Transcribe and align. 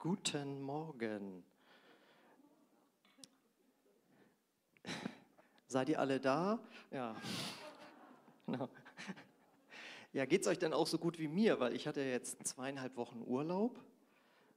Guten 0.00 0.62
Morgen. 0.62 1.42
Seid 5.66 5.88
ihr 5.88 5.98
alle 5.98 6.20
da? 6.20 6.60
Ja. 6.92 7.16
Genau. 8.46 8.68
Ja, 10.12 10.24
geht 10.24 10.42
es 10.42 10.46
euch 10.46 10.60
denn 10.60 10.72
auch 10.72 10.86
so 10.86 10.98
gut 10.98 11.18
wie 11.18 11.26
mir? 11.26 11.58
Weil 11.58 11.74
ich 11.74 11.88
hatte 11.88 12.00
jetzt 12.00 12.46
zweieinhalb 12.46 12.96
Wochen 12.96 13.24
Urlaub. 13.26 13.76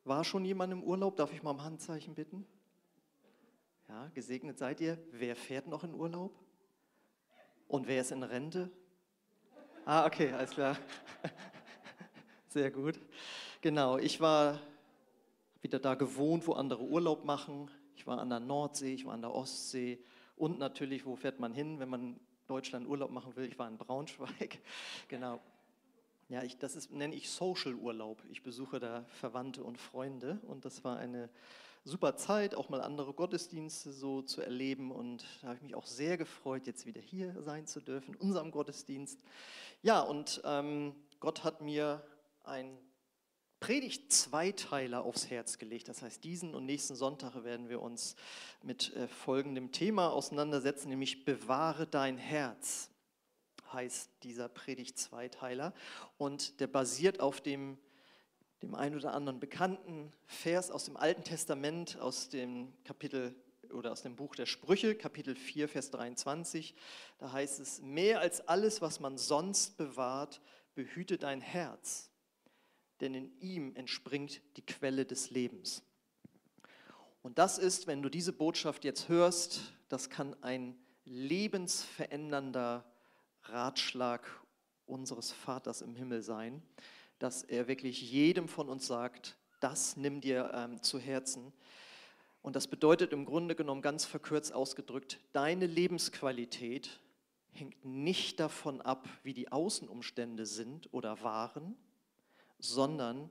War 0.04 0.24
schon 0.24 0.46
jemand 0.46 0.74
im 0.74 0.84
Urlaub? 0.84 1.16
Darf 1.16 1.34
ich 1.34 1.42
mal 1.42 1.50
um 1.50 1.64
Handzeichen 1.64 2.14
bitten? 2.14 2.46
Ja, 3.90 4.12
gesegnet 4.14 4.60
seid 4.60 4.80
ihr. 4.80 5.00
Wer 5.10 5.36
fährt 5.36 5.66
noch 5.66 5.84
in 5.84 5.96
Urlaub? 5.96 6.38
Und 7.68 7.88
wer 7.88 8.02
ist 8.02 8.12
in 8.12 8.22
Rente? 8.22 8.70
Ah, 9.86 10.06
okay, 10.06 10.32
alles 10.34 10.52
klar. 10.52 10.78
Sehr 12.50 12.70
gut. 12.70 13.00
Genau, 13.62 13.98
ich 13.98 14.22
war 14.22 14.60
wieder 15.62 15.80
da 15.80 15.96
gewohnt, 15.96 16.48
wo 16.48 16.54
andere 16.54 16.84
Urlaub 16.84 17.26
machen. 17.26 17.70
Ich 17.96 18.08
war 18.08 18.20
an 18.20 18.30
der 18.30 18.40
Nordsee, 18.40 18.94
ich 18.94 19.06
war 19.06 19.14
an 19.14 19.22
der 19.22 19.34
Ostsee 19.34 20.00
und 20.36 20.60
natürlich, 20.60 21.06
wo 21.06 21.16
fährt 21.16 21.40
man 21.40 21.54
hin, 21.54 21.80
wenn 21.80 21.90
man 21.90 22.20
Deutschland 22.48 22.88
Urlaub 22.88 23.12
machen 23.12 23.36
will? 23.36 23.46
Ich 23.46 23.60
war 23.60 23.68
in 23.68 23.78
Braunschweig. 23.78 24.60
Genau. 25.08 25.40
Ja, 26.30 26.44
ich, 26.44 26.58
das 26.58 26.78
ist, 26.78 26.92
nenne 26.92 27.14
ich 27.14 27.30
Social 27.30 27.76
Urlaub. 27.76 28.24
Ich 28.30 28.42
besuche 28.42 28.80
da 28.80 29.04
Verwandte 29.20 29.66
und 29.66 29.78
Freunde 29.78 30.40
und 30.48 30.64
das 30.64 30.84
war 30.86 30.98
eine 30.98 31.30
super 31.84 32.16
Zeit, 32.16 32.56
auch 32.56 32.70
mal 32.70 32.82
andere 32.82 33.14
Gottesdienste 33.14 33.92
so 33.92 34.22
zu 34.22 34.42
erleben 34.42 34.92
und 34.92 35.26
da 35.42 35.48
habe 35.48 35.58
ich 35.58 35.62
mich 35.62 35.76
auch 35.76 35.86
sehr 35.86 36.18
gefreut, 36.18 36.68
jetzt 36.68 36.86
wieder 36.86 37.02
hier 37.02 37.36
sein 37.42 37.68
zu 37.68 37.82
dürfen, 37.82 38.16
unserem 38.16 38.52
Gottesdienst. 38.52 39.20
Ja, 39.82 40.00
und 40.02 40.42
ähm, 40.46 40.96
Gott 41.20 41.44
hat 41.44 41.62
mir 41.62 42.02
ein 42.44 42.78
Predigt 43.62 44.12
Zweiteiler 44.12 45.04
aufs 45.04 45.30
Herz 45.30 45.60
gelegt. 45.60 45.88
Das 45.88 46.02
heißt, 46.02 46.24
diesen 46.24 46.56
und 46.56 46.66
nächsten 46.66 46.96
Sonntag 46.96 47.44
werden 47.44 47.70
wir 47.70 47.82
uns 47.82 48.16
mit 48.64 48.94
äh, 48.96 49.08
folgendem 49.08 49.72
Thema 49.72 50.12
auseinandersetzen, 50.12 50.90
nämlich 50.90 51.26
bewahre 51.26 51.88
dein 51.88 52.18
Herz 52.18 52.90
heißt 53.72 54.10
dieser 54.24 54.50
Predigt 54.50 54.98
Zweiteiler. 54.98 55.74
Und 56.18 56.60
der 56.60 56.68
basiert 56.68 57.20
auf 57.20 57.42
dem, 57.42 57.78
dem 58.62 58.76
ein 58.76 58.96
oder 58.96 59.14
anderen 59.14 59.40
bekannten 59.40 60.12
Vers 60.26 60.72
aus 60.72 60.86
dem 60.86 60.98
Alten 60.98 61.24
Testament, 61.24 62.00
aus 62.00 62.30
dem 62.30 62.74
Kapitel 62.84 63.36
oder 63.72 63.92
aus 63.92 64.02
dem 64.02 64.16
Buch 64.16 64.36
der 64.36 64.48
Sprüche, 64.48 64.96
Kapitel 64.96 65.36
4, 65.36 65.70
Vers 65.70 65.92
23. 65.92 66.76
Da 67.20 67.32
heißt 67.32 67.60
es, 67.60 67.82
mehr 67.82 68.20
als 68.20 68.48
alles, 68.48 68.82
was 68.82 69.00
man 69.00 69.18
sonst 69.18 69.78
bewahrt, 69.78 70.42
behüte 70.74 71.18
dein 71.18 71.42
Herz, 71.42 72.11
denn 73.02 73.14
in 73.14 73.40
ihm 73.40 73.76
entspringt 73.76 74.42
die 74.58 74.66
Quelle 74.66 75.06
des 75.06 75.32
Lebens. 75.32 75.84
Und 77.24 77.38
das 77.38 77.58
ist, 77.58 77.88
wenn 77.88 78.02
du 78.02 78.10
diese 78.10 78.34
Botschaft 78.34 78.84
jetzt 78.84 79.10
hörst, 79.10 79.74
das 79.90 80.10
kann 80.10 80.36
ein 80.42 80.76
lebensverändernder 81.06 82.86
Ratschlag 83.44 84.26
unseres 84.86 85.32
Vaters 85.32 85.82
im 85.82 85.96
Himmel 85.96 86.22
sein, 86.22 86.62
dass 87.20 87.44
er 87.44 87.68
wirklich 87.68 88.02
jedem 88.12 88.48
von 88.48 88.70
uns 88.70 88.88
sagt, 88.88 89.38
das 89.60 89.96
nimm 89.98 90.22
dir 90.22 90.52
ähm, 90.54 90.82
zu 90.82 91.00
Herzen. 91.00 91.54
Und 92.42 92.56
das 92.56 92.68
bedeutet 92.68 93.14
im 93.14 93.26
Grunde 93.26 93.56
genommen 93.56 93.84
ganz 93.84 94.06
verkürzt 94.06 94.54
ausgedrückt, 94.54 95.20
deine 95.32 95.68
Lebensqualität 95.68 97.00
hängt 97.52 97.86
nicht 97.86 98.40
davon 98.40 98.82
ab, 98.82 99.08
wie 99.24 99.34
die 99.34 99.52
Außenumstände 99.52 100.46
sind 100.46 100.92
oder 100.94 101.22
waren, 101.22 101.76
sondern 102.62 103.30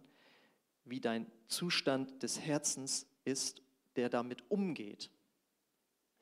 wie 0.85 1.01
dein 1.01 1.31
Zustand 1.49 2.23
des 2.23 2.41
Herzens 2.41 3.07
ist, 3.25 3.63
der 3.97 4.09
damit 4.09 4.51
umgeht. 4.51 5.11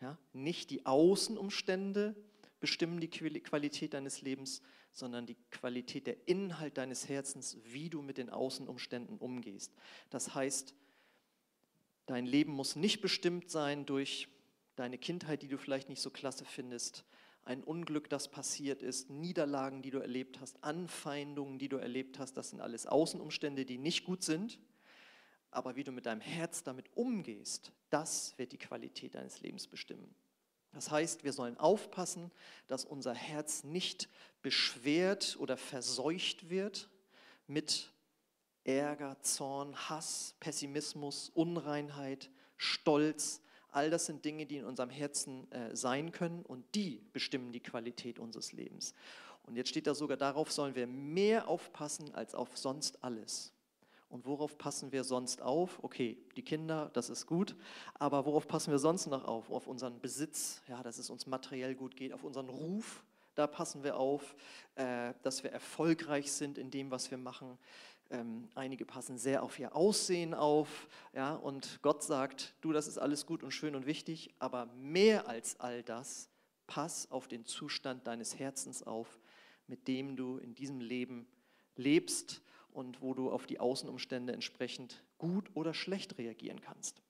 Ja? 0.01 0.19
Nicht 0.33 0.71
die 0.71 0.87
Außenumstände, 0.87 2.15
bestimmen 2.61 3.01
die 3.01 3.09
Qualität 3.09 3.95
deines 3.95 4.23
Lebens, 4.23 4.63
sondern 4.93 5.27
die 5.27 5.37
Qualität 5.51 6.07
der 6.07 6.27
Inhalt 6.27 6.77
deines 6.77 7.09
Herzens, 7.09 7.57
wie 7.65 7.89
du 7.89 8.03
mit 8.03 8.19
den 8.19 8.31
Außenumständen 8.31 9.19
umgehst. 9.19 9.73
Das 10.11 10.35
heißt, 10.35 10.75
dein 12.07 12.27
Leben 12.27 12.53
muss 12.53 12.75
nicht 12.75 13.01
bestimmt 13.01 13.51
sein 13.51 13.87
durch 13.87 14.29
deine 14.75 14.99
Kindheit, 14.99 15.43
die 15.43 15.49
du 15.49 15.59
vielleicht 15.59 15.89
nicht 15.89 16.01
so 16.01 16.11
klasse 16.11 16.45
findest, 16.45 17.05
ein 17.49 17.65
Unglück, 17.65 18.11
das 18.11 18.29
passiert 18.29 18.83
ist, 18.83 19.09
Niederlagen, 19.09 19.81
die 19.81 19.91
du 19.91 20.01
erlebt 20.01 20.39
hast, 20.39 20.63
Anfeindungen, 20.63 21.59
die 21.59 21.71
du 21.71 21.79
erlebt 21.79 22.19
hast, 22.19 22.37
das 22.37 22.51
sind 22.51 22.61
alles 22.61 22.87
Außenumstände, 22.87 23.65
die 23.65 23.79
nicht 23.79 24.05
gut 24.05 24.23
sind. 24.23 24.61
Aber 25.51 25.75
wie 25.75 25.83
du 25.83 25.91
mit 25.91 26.05
deinem 26.05 26.21
Herz 26.21 26.63
damit 26.63 26.95
umgehst, 26.95 27.73
das 27.89 28.37
wird 28.37 28.53
die 28.53 28.59
Qualität 28.59 29.15
deines 29.15 29.41
Lebens 29.41 29.67
bestimmen. 29.67 30.15
Das 30.73 30.91
heißt, 30.91 31.25
wir 31.25 31.33
sollen 31.33 31.57
aufpassen, 31.57 32.31
dass 32.67 32.85
unser 32.85 33.15
Herz 33.15 33.65
nicht 33.65 34.11
beschwert 34.43 35.39
oder 35.41 35.57
verseucht 35.57 36.51
wird 36.51 36.91
mit 37.47 37.91
Ärger, 38.65 39.19
Zorn, 39.23 39.75
Hass, 39.89 40.35
Pessimismus, 40.39 41.31
Unreinheit, 41.31 42.31
Stolz. 42.59 43.41
All 43.71 43.91
das 43.91 44.07
sind 44.07 44.25
Dinge, 44.25 44.47
die 44.47 44.57
in 44.57 44.65
unserem 44.65 44.91
Herzen 44.91 45.51
äh, 45.53 45.75
sein 45.77 46.13
können 46.13 46.43
und 46.43 46.65
die 46.75 47.03
bestimmen 47.13 47.53
die 47.53 47.61
Qualität 47.61 48.19
unseres 48.19 48.53
Lebens. 48.53 48.95
Und 49.45 49.57
jetzt 49.57 49.69
steht 49.69 49.87
da 49.87 49.95
sogar, 49.95 50.17
darauf 50.17 50.53
sollen 50.53 50.75
wir 50.75 50.87
mehr 50.87 51.49
aufpassen 51.49 52.15
als 52.15 52.35
auf 52.35 52.57
sonst 52.57 53.03
alles. 53.03 53.53
Und 54.11 54.25
worauf 54.25 54.57
passen 54.57 54.91
wir 54.91 55.05
sonst 55.05 55.43
auf? 55.43 55.83
Okay, 55.83 56.17
die 56.37 56.43
Kinder, 56.43 56.91
das 56.95 57.11
ist 57.11 57.27
gut, 57.27 57.55
aber 57.95 58.25
worauf 58.25 58.49
passen 58.49 58.71
wir 58.71 58.79
sonst 58.79 59.07
noch 59.07 59.25
auf? 59.25 59.51
Auf 59.51 59.67
unseren 59.67 60.01
Besitz, 60.01 60.63
ja, 60.67 60.83
dass 60.83 60.99
es 60.99 61.11
uns 61.11 61.27
materiell 61.27 61.75
gut 61.75 61.95
geht, 61.95 62.15
auf 62.15 62.25
unseren 62.25 62.49
Ruf, 62.49 63.03
da 63.35 63.47
passen 63.47 63.85
wir 63.85 63.97
auf, 63.97 64.35
äh, 64.77 65.13
dass 65.23 65.43
wir 65.43 65.53
erfolgreich 65.53 66.33
sind 66.33 66.59
in 66.59 66.71
dem, 66.71 66.91
was 66.91 67.11
wir 67.11 67.19
machen. 67.19 67.59
Ähm, 68.11 68.49
einige 68.55 68.87
passen 68.87 69.19
sehr 69.19 69.43
auf 69.43 69.59
ihr 69.59 69.77
Aussehen 69.77 70.33
auf, 70.33 70.89
ja, 71.13 71.35
und 71.35 71.81
Gott 71.83 72.03
sagt, 72.03 72.55
du, 72.63 72.73
das 72.73 72.89
ist 72.89 72.97
alles 72.97 73.27
gut 73.27 73.43
und 73.43 73.51
schön 73.51 73.75
und 73.75 73.85
wichtig, 73.85 74.35
aber 74.39 74.67
mehr 74.77 75.29
als 75.29 75.61
all 75.61 75.83
das, 75.83 76.31
pass 76.67 77.11
auf 77.11 77.29
den 77.29 77.45
Zustand 77.45 78.07
deines 78.07 78.39
Herzens 78.39 78.83
auf, 78.83 79.21
mit 79.67 79.89
dem 79.89 80.17
du 80.17 80.39
in 80.39 80.55
diesem 80.55 80.81
Leben 80.81 81.27
lebst 81.77 82.43
und 82.73 83.03
wo 83.03 83.13
du 83.13 83.31
auf 83.31 83.47
die 83.47 83.61
Außenumstände 83.61 84.33
entsprechend 84.33 85.05
gut 85.19 85.51
oder 85.55 85.75
schlecht 85.75 86.17
reagieren 86.17 86.61
kannst. 86.61 87.03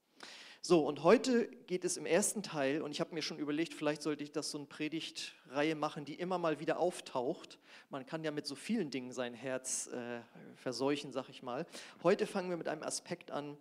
So, 0.60 0.86
und 0.86 1.04
heute 1.04 1.46
geht 1.66 1.84
es 1.84 1.96
im 1.96 2.04
ersten 2.04 2.42
Teil, 2.42 2.82
und 2.82 2.90
ich 2.90 3.00
habe 3.00 3.14
mir 3.14 3.22
schon 3.22 3.38
überlegt, 3.38 3.74
vielleicht 3.74 4.02
sollte 4.02 4.24
ich 4.24 4.32
das 4.32 4.50
so 4.50 4.58
eine 4.58 4.66
Predigtreihe 4.66 5.76
machen, 5.76 6.04
die 6.04 6.14
immer 6.14 6.36
mal 6.36 6.58
wieder 6.58 6.80
auftaucht. 6.80 7.58
Man 7.90 8.04
kann 8.04 8.24
ja 8.24 8.32
mit 8.32 8.46
so 8.46 8.56
vielen 8.56 8.90
Dingen 8.90 9.12
sein 9.12 9.34
Herz 9.34 9.86
äh, 9.86 10.20
verseuchen, 10.56 11.12
sag 11.12 11.28
ich 11.28 11.44
mal. 11.44 11.64
Heute 12.02 12.26
fangen 12.26 12.50
wir 12.50 12.56
mit 12.56 12.66
einem 12.66 12.82
Aspekt 12.82 13.30
an, 13.30 13.56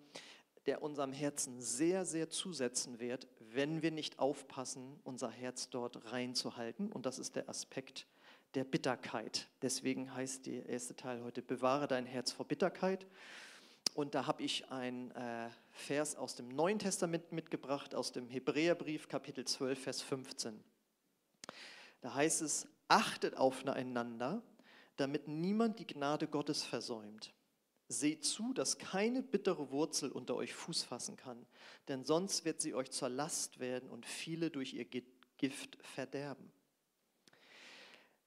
der 0.66 0.82
unserem 0.82 1.14
Herzen 1.14 1.62
sehr, 1.62 2.04
sehr 2.04 2.30
zusetzen 2.30 3.00
wird, 3.00 3.28
wenn 3.40 3.84
wir 3.84 3.92
nicht 3.92 4.18
aufpassen, 4.18 5.00
unser 5.04 5.30
Herz 5.30 5.70
dort 5.70 6.12
reinzuhalten. 6.12 6.92
Und 6.92 7.06
das 7.06 7.20
ist 7.20 7.36
der 7.36 7.48
Aspekt 7.48 8.08
der 8.56 8.64
Bitterkeit. 8.64 9.48
Deswegen 9.62 10.14
heißt 10.16 10.48
der 10.48 10.68
erste 10.68 10.96
Teil 10.96 11.24
heute, 11.24 11.44
bewahre 11.44 11.88
dein 11.88 12.08
Herz 12.08 12.32
vor 12.32 12.48
Bitterkeit. 12.48 13.06
Und 13.98 14.14
da 14.14 14.28
habe 14.28 14.44
ich 14.44 14.70
einen 14.70 15.10
äh, 15.16 15.50
Vers 15.72 16.16
aus 16.16 16.36
dem 16.36 16.50
Neuen 16.50 16.78
Testament 16.78 17.32
mitgebracht, 17.32 17.96
aus 17.96 18.12
dem 18.12 18.30
Hebräerbrief, 18.30 19.08
Kapitel 19.08 19.44
12, 19.44 19.82
Vers 19.82 20.04
15. 20.04 20.64
Da 22.02 22.14
heißt 22.14 22.44
es, 22.44 22.68
achtet 22.88 23.36
aufeinander, 23.36 24.44
damit 24.98 25.28
niemand 25.28 25.80
die 25.80 25.88
Gnade 25.88 26.28
Gottes 26.28 26.62
versäumt. 26.62 27.34
Seht 27.88 28.24
zu, 28.24 28.54
dass 28.54 28.78
keine 28.78 29.24
bittere 29.24 29.72
Wurzel 29.72 30.12
unter 30.12 30.36
euch 30.36 30.54
Fuß 30.54 30.84
fassen 30.84 31.16
kann, 31.16 31.48
denn 31.88 32.06
sonst 32.06 32.46
wird 32.46 32.62
sie 32.62 32.76
euch 32.76 32.92
zur 32.92 33.10
Last 33.10 33.58
werden 33.58 33.90
und 33.90 34.06
viele 34.06 34.52
durch 34.52 34.76
ihr 34.76 34.86
Gift 34.86 35.76
verderben. 35.82 36.52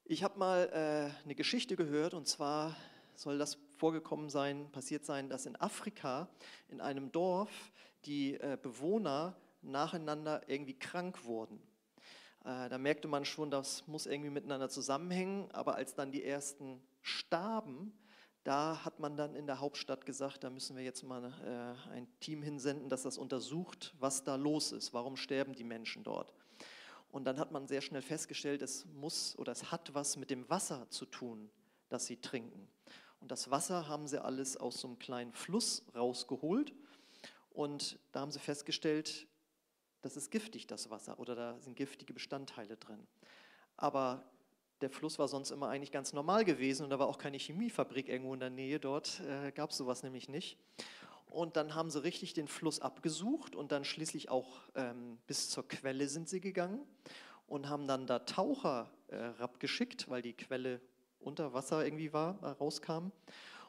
Ich 0.04 0.24
habe 0.24 0.36
mal 0.36 0.68
äh, 0.72 1.24
eine 1.24 1.36
Geschichte 1.36 1.76
gehört 1.76 2.12
und 2.12 2.26
zwar 2.26 2.76
soll 3.14 3.38
das 3.38 3.56
vorgekommen 3.80 4.28
sein, 4.28 4.70
passiert 4.72 5.06
sein, 5.06 5.30
dass 5.30 5.46
in 5.46 5.56
Afrika 5.56 6.28
in 6.68 6.82
einem 6.82 7.10
Dorf 7.12 7.72
die 8.04 8.34
äh, 8.34 8.58
Bewohner 8.60 9.34
nacheinander 9.62 10.42
irgendwie 10.48 10.78
krank 10.78 11.24
wurden. 11.24 11.58
Äh, 12.44 12.68
da 12.68 12.76
merkte 12.76 13.08
man 13.08 13.24
schon, 13.24 13.50
das 13.50 13.86
muss 13.86 14.04
irgendwie 14.04 14.28
miteinander 14.28 14.68
zusammenhängen, 14.68 15.50
aber 15.52 15.76
als 15.76 15.94
dann 15.94 16.12
die 16.12 16.22
ersten 16.22 16.82
starben, 17.00 17.94
da 18.44 18.84
hat 18.84 19.00
man 19.00 19.16
dann 19.16 19.34
in 19.34 19.46
der 19.46 19.60
Hauptstadt 19.60 20.04
gesagt, 20.04 20.44
da 20.44 20.50
müssen 20.50 20.76
wir 20.76 20.84
jetzt 20.84 21.02
mal 21.02 21.32
äh, 21.42 21.90
ein 21.90 22.06
Team 22.20 22.42
hinsenden, 22.42 22.90
das 22.90 23.04
das 23.04 23.16
untersucht, 23.16 23.94
was 23.98 24.24
da 24.24 24.36
los 24.36 24.72
ist, 24.72 24.92
warum 24.92 25.16
sterben 25.16 25.54
die 25.54 25.64
Menschen 25.64 26.04
dort. 26.04 26.34
Und 27.10 27.24
dann 27.24 27.38
hat 27.38 27.50
man 27.50 27.66
sehr 27.66 27.80
schnell 27.80 28.02
festgestellt, 28.02 28.60
es 28.60 28.84
muss 28.84 29.38
oder 29.38 29.52
es 29.52 29.72
hat 29.72 29.94
was 29.94 30.18
mit 30.18 30.28
dem 30.28 30.48
Wasser 30.50 30.86
zu 30.90 31.06
tun, 31.06 31.50
das 31.88 32.04
sie 32.04 32.18
trinken. 32.18 32.68
Und 33.20 33.30
das 33.30 33.50
Wasser 33.50 33.88
haben 33.88 34.06
sie 34.06 34.22
alles 34.22 34.56
aus 34.56 34.80
so 34.80 34.88
einem 34.88 34.98
kleinen 34.98 35.32
Fluss 35.32 35.84
rausgeholt. 35.94 36.72
Und 37.50 37.98
da 38.12 38.20
haben 38.20 38.30
sie 38.30 38.38
festgestellt, 38.38 39.26
das 40.02 40.16
ist 40.16 40.30
giftig, 40.30 40.66
das 40.66 40.88
Wasser, 40.90 41.18
oder 41.18 41.34
da 41.34 41.60
sind 41.60 41.76
giftige 41.76 42.14
Bestandteile 42.14 42.76
drin. 42.76 43.06
Aber 43.76 44.24
der 44.80 44.90
Fluss 44.90 45.18
war 45.18 45.28
sonst 45.28 45.50
immer 45.50 45.68
eigentlich 45.68 45.92
ganz 45.92 46.12
normal 46.12 46.44
gewesen 46.44 46.84
und 46.84 46.90
da 46.90 46.98
war 46.98 47.06
auch 47.06 47.18
keine 47.18 47.36
Chemiefabrik 47.36 48.08
irgendwo 48.08 48.32
in 48.32 48.40
der 48.40 48.50
Nähe. 48.50 48.80
Dort 48.80 49.20
äh, 49.20 49.52
gab 49.52 49.70
es 49.70 49.76
sowas 49.76 50.02
nämlich 50.02 50.28
nicht. 50.28 50.56
Und 51.26 51.56
dann 51.56 51.74
haben 51.74 51.90
sie 51.90 52.02
richtig 52.02 52.34
den 52.34 52.48
Fluss 52.48 52.80
abgesucht 52.80 53.54
und 53.54 53.72
dann 53.72 53.84
schließlich 53.84 54.30
auch 54.30 54.62
ähm, 54.74 55.18
bis 55.26 55.48
zur 55.48 55.68
Quelle 55.68 56.08
sind 56.08 56.28
sie 56.28 56.40
gegangen 56.40 56.80
und 57.46 57.68
haben 57.68 57.86
dann 57.86 58.06
da 58.06 58.20
Taucher 58.20 58.90
äh, 59.08 59.16
abgeschickt, 59.38 60.08
weil 60.08 60.22
die 60.22 60.32
Quelle 60.32 60.80
unter 61.20 61.52
Wasser 61.52 61.84
irgendwie 61.84 62.12
war, 62.12 62.38
äh, 62.42 62.48
rauskam. 62.48 63.12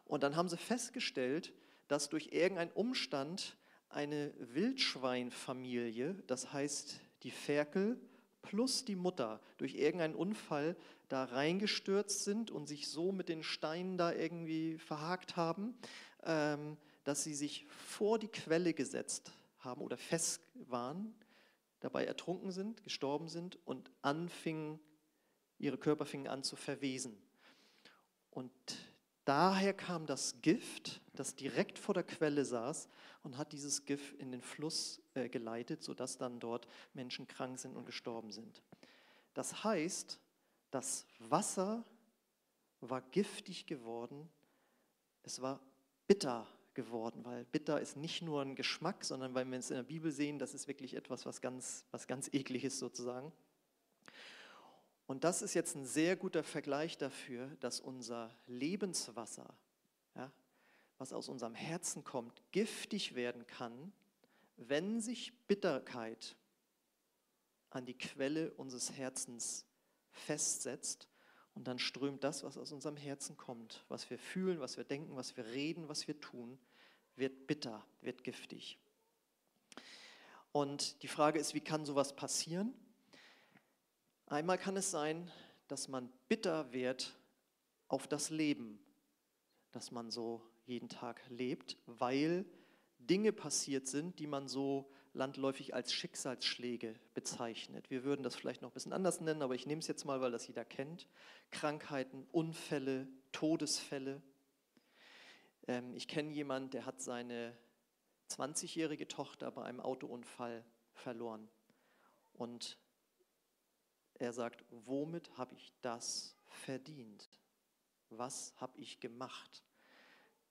Und 0.05 0.23
dann 0.23 0.35
haben 0.35 0.49
sie 0.49 0.57
festgestellt, 0.57 1.53
dass 1.87 2.09
durch 2.09 2.29
irgendeinen 2.31 2.71
Umstand 2.71 3.57
eine 3.89 4.33
Wildschweinfamilie, 4.37 6.15
das 6.27 6.53
heißt 6.53 6.99
die 7.23 7.31
Ferkel 7.31 7.99
plus 8.41 8.85
die 8.85 8.95
Mutter, 8.95 9.39
durch 9.57 9.75
irgendeinen 9.75 10.15
Unfall 10.15 10.75
da 11.09 11.25
reingestürzt 11.25 12.23
sind 12.23 12.51
und 12.51 12.67
sich 12.67 12.87
so 12.87 13.11
mit 13.11 13.29
den 13.29 13.43
Steinen 13.43 13.97
da 13.97 14.13
irgendwie 14.13 14.77
verhakt 14.77 15.35
haben, 15.35 15.75
ähm, 16.23 16.77
dass 17.03 17.23
sie 17.23 17.33
sich 17.33 17.65
vor 17.67 18.19
die 18.19 18.27
Quelle 18.27 18.73
gesetzt 18.73 19.31
haben 19.59 19.81
oder 19.81 19.97
fest 19.97 20.41
waren, 20.53 21.13
dabei 21.79 22.05
ertrunken 22.05 22.51
sind, 22.51 22.83
gestorben 22.83 23.27
sind 23.27 23.59
und 23.65 23.91
anfingen, 24.01 24.79
ihre 25.57 25.77
Körper 25.77 26.05
fingen 26.05 26.27
an 26.27 26.43
zu 26.43 26.55
verwesen. 26.55 27.17
Und 28.31 28.51
daher 29.25 29.73
kam 29.73 30.05
das 30.05 30.41
Gift, 30.41 31.01
das 31.13 31.35
direkt 31.35 31.77
vor 31.77 31.93
der 31.93 32.03
Quelle 32.03 32.43
saß 32.43 32.89
und 33.23 33.37
hat 33.37 33.51
dieses 33.51 33.85
Gift 33.85 34.15
in 34.15 34.31
den 34.31 34.41
Fluss 34.41 35.01
äh, 35.13 35.29
geleitet, 35.29 35.83
sodass 35.83 36.17
dann 36.17 36.39
dort 36.39 36.67
Menschen 36.93 37.27
krank 37.27 37.59
sind 37.59 37.75
und 37.75 37.85
gestorben 37.85 38.31
sind. 38.31 38.61
Das 39.33 39.63
heißt, 39.63 40.19
das 40.71 41.05
Wasser 41.19 41.85
war 42.79 43.01
giftig 43.01 43.67
geworden, 43.67 44.29
es 45.23 45.41
war 45.41 45.59
bitter 46.07 46.47
geworden, 46.73 47.23
weil 47.25 47.45
bitter 47.45 47.79
ist 47.79 47.97
nicht 47.97 48.21
nur 48.21 48.41
ein 48.41 48.55
Geschmack, 48.55 49.03
sondern 49.03 49.33
weil 49.33 49.45
wir 49.45 49.59
es 49.59 49.69
in 49.69 49.77
der 49.77 49.83
Bibel 49.83 50.11
sehen, 50.11 50.39
das 50.39 50.53
ist 50.53 50.67
wirklich 50.67 50.95
etwas, 50.95 51.25
was 51.25 51.41
ganz, 51.41 51.85
was 51.91 52.07
ganz 52.07 52.29
eklig 52.33 52.63
ist 52.63 52.79
sozusagen. 52.79 53.31
Und 55.11 55.25
das 55.25 55.41
ist 55.41 55.55
jetzt 55.55 55.75
ein 55.75 55.85
sehr 55.85 56.15
guter 56.15 56.41
Vergleich 56.41 56.97
dafür, 56.97 57.49
dass 57.59 57.81
unser 57.81 58.33
Lebenswasser, 58.47 59.53
ja, 60.15 60.31
was 60.99 61.11
aus 61.11 61.27
unserem 61.27 61.53
Herzen 61.53 62.05
kommt, 62.05 62.41
giftig 62.53 63.13
werden 63.13 63.45
kann, 63.45 63.91
wenn 64.55 65.01
sich 65.01 65.33
Bitterkeit 65.49 66.37
an 67.71 67.85
die 67.85 67.97
Quelle 67.97 68.53
unseres 68.53 68.93
Herzens 68.93 69.65
festsetzt 70.13 71.09
und 71.55 71.67
dann 71.67 71.77
strömt 71.77 72.23
das, 72.23 72.45
was 72.45 72.57
aus 72.57 72.71
unserem 72.71 72.95
Herzen 72.95 73.35
kommt, 73.35 73.83
was 73.89 74.09
wir 74.09 74.17
fühlen, 74.17 74.61
was 74.61 74.77
wir 74.77 74.85
denken, 74.85 75.17
was 75.17 75.35
wir 75.35 75.45
reden, 75.45 75.89
was 75.89 76.07
wir 76.07 76.21
tun, 76.21 76.57
wird 77.17 77.47
bitter, 77.47 77.85
wird 77.99 78.23
giftig. 78.23 78.79
Und 80.53 81.03
die 81.03 81.09
Frage 81.09 81.37
ist, 81.37 81.53
wie 81.53 81.59
kann 81.59 81.83
sowas 81.83 82.15
passieren? 82.15 82.73
Einmal 84.31 84.57
kann 84.57 84.77
es 84.77 84.89
sein, 84.89 85.29
dass 85.67 85.89
man 85.89 86.09
bitter 86.29 86.71
wird 86.71 87.19
auf 87.89 88.07
das 88.07 88.29
Leben, 88.29 88.79
das 89.73 89.91
man 89.91 90.09
so 90.09 90.41
jeden 90.63 90.87
Tag 90.87 91.21
lebt, 91.27 91.75
weil 91.85 92.45
Dinge 92.97 93.33
passiert 93.33 93.87
sind, 93.87 94.19
die 94.19 94.27
man 94.27 94.47
so 94.47 94.89
landläufig 95.11 95.73
als 95.73 95.91
Schicksalsschläge 95.91 96.95
bezeichnet. 97.13 97.89
Wir 97.89 98.05
würden 98.05 98.23
das 98.23 98.33
vielleicht 98.37 98.61
noch 98.61 98.69
ein 98.69 98.73
bisschen 98.73 98.93
anders 98.93 99.19
nennen, 99.19 99.41
aber 99.41 99.53
ich 99.53 99.65
nehme 99.65 99.79
es 99.79 99.87
jetzt 99.89 100.05
mal, 100.05 100.21
weil 100.21 100.31
das 100.31 100.47
jeder 100.47 100.63
kennt. 100.63 101.09
Krankheiten, 101.51 102.25
Unfälle, 102.31 103.09
Todesfälle. 103.33 104.21
Ähm, 105.67 105.93
ich 105.93 106.07
kenne 106.07 106.31
jemanden, 106.31 106.69
der 106.69 106.85
hat 106.85 107.01
seine 107.01 107.57
20-jährige 108.29 109.09
Tochter 109.09 109.51
bei 109.51 109.63
einem 109.65 109.81
Autounfall 109.81 110.63
verloren. 110.93 111.49
Und 112.31 112.77
er 114.21 114.33
sagt, 114.33 114.63
womit 114.69 115.35
habe 115.37 115.55
ich 115.55 115.73
das 115.81 116.35
verdient? 116.45 117.27
Was 118.09 118.53
habe 118.57 118.77
ich 118.77 118.99
gemacht, 118.99 119.63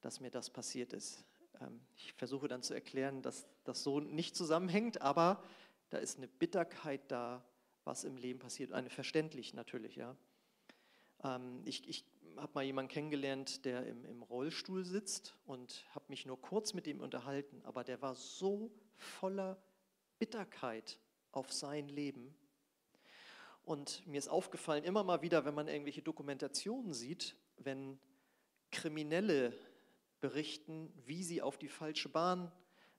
dass 0.01 0.21
mir 0.21 0.31
das 0.31 0.51
passiert 0.51 0.93
ist? 0.93 1.25
Ähm, 1.61 1.81
ich 1.97 2.13
versuche 2.15 2.49
dann 2.49 2.63
zu 2.63 2.75
erklären, 2.75 3.23
dass 3.23 3.47
das 3.65 3.83
so 3.83 4.01
nicht 4.01 4.35
zusammenhängt, 4.35 5.03
aber 5.03 5.43
da 5.91 5.99
ist 5.99 6.19
eine 6.19 6.29
Bitterkeit 6.29 7.01
da, 7.09 7.45
was 7.85 8.05
im 8.05 8.17
Leben 8.17 8.39
passiert, 8.39 8.73
eine 8.73 8.91
verständlich 8.91 9.55
natürlich. 9.55 9.97
Ja. 9.97 10.17
Ähm, 11.23 11.63
ich, 11.65 11.89
ich 11.89 12.05
habe 12.37 12.53
mal 12.55 12.65
jemanden 12.65 12.91
kennengelernt, 12.91 13.65
der 13.65 13.87
im, 13.87 14.05
im 14.05 14.23
Rollstuhl 14.23 14.85
sitzt 14.85 15.37
und 15.47 15.85
habe 15.95 16.07
mich 16.09 16.27
nur 16.27 16.41
kurz 16.41 16.75
mit 16.75 16.87
ihm 16.87 17.01
unterhalten, 17.01 17.61
aber 17.65 17.85
der 17.85 18.03
war 18.03 18.15
so 18.15 18.73
voller 18.97 19.63
Bitterkeit 20.19 20.99
auf 21.33 21.53
sein 21.53 21.89
Leben. 21.89 22.35
Und 23.65 24.07
mir 24.07 24.19
ist 24.19 24.29
aufgefallen, 24.29 24.85
immer 24.85 25.05
mal 25.05 25.23
wieder, 25.23 25.45
wenn 25.45 25.55
man 25.55 25.69
irgendwelche 25.69 26.03
Dokumentationen 26.03 26.93
sieht, 26.93 27.37
wenn 27.57 27.99
Kriminelle 28.71 29.53
berichten, 30.21 30.93
wie 31.07 31.23
sie 31.23 31.43
auf 31.43 31.59
die 31.59 31.69
falsche 31.69 32.09
Bahn 32.09 32.53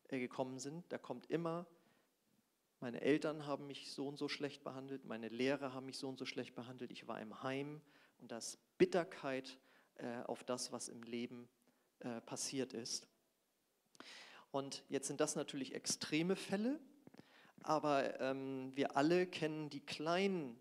äh, 0.09 0.19
gekommen 0.19 0.59
sind. 0.59 0.83
Da 0.89 0.97
kommt 0.97 1.29
immer, 1.29 1.65
meine 2.79 3.01
Eltern 3.01 3.45
haben 3.45 3.67
mich 3.67 3.91
so 3.91 4.07
und 4.07 4.17
so 4.17 4.27
schlecht 4.27 4.63
behandelt, 4.63 5.05
meine 5.05 5.29
Lehrer 5.29 5.73
haben 5.73 5.85
mich 5.85 5.97
so 5.97 6.09
und 6.09 6.17
so 6.17 6.25
schlecht 6.25 6.55
behandelt, 6.55 6.91
ich 6.91 7.07
war 7.07 7.21
im 7.21 7.43
Heim 7.43 7.81
und 8.19 8.31
das 8.31 8.57
Bitterkeit 8.77 9.59
äh, 9.95 10.23
auf 10.23 10.43
das, 10.43 10.71
was 10.71 10.89
im 10.89 11.03
Leben 11.03 11.47
äh, 11.99 12.21
passiert 12.21 12.73
ist. 12.73 13.07
Und 14.51 14.83
jetzt 14.89 15.07
sind 15.07 15.21
das 15.21 15.35
natürlich 15.35 15.75
extreme 15.75 16.35
Fälle, 16.35 16.79
aber 17.63 18.19
ähm, 18.19 18.71
wir 18.75 18.95
alle 18.97 19.27
kennen 19.27 19.69
die 19.69 19.79
kleinen 19.79 20.59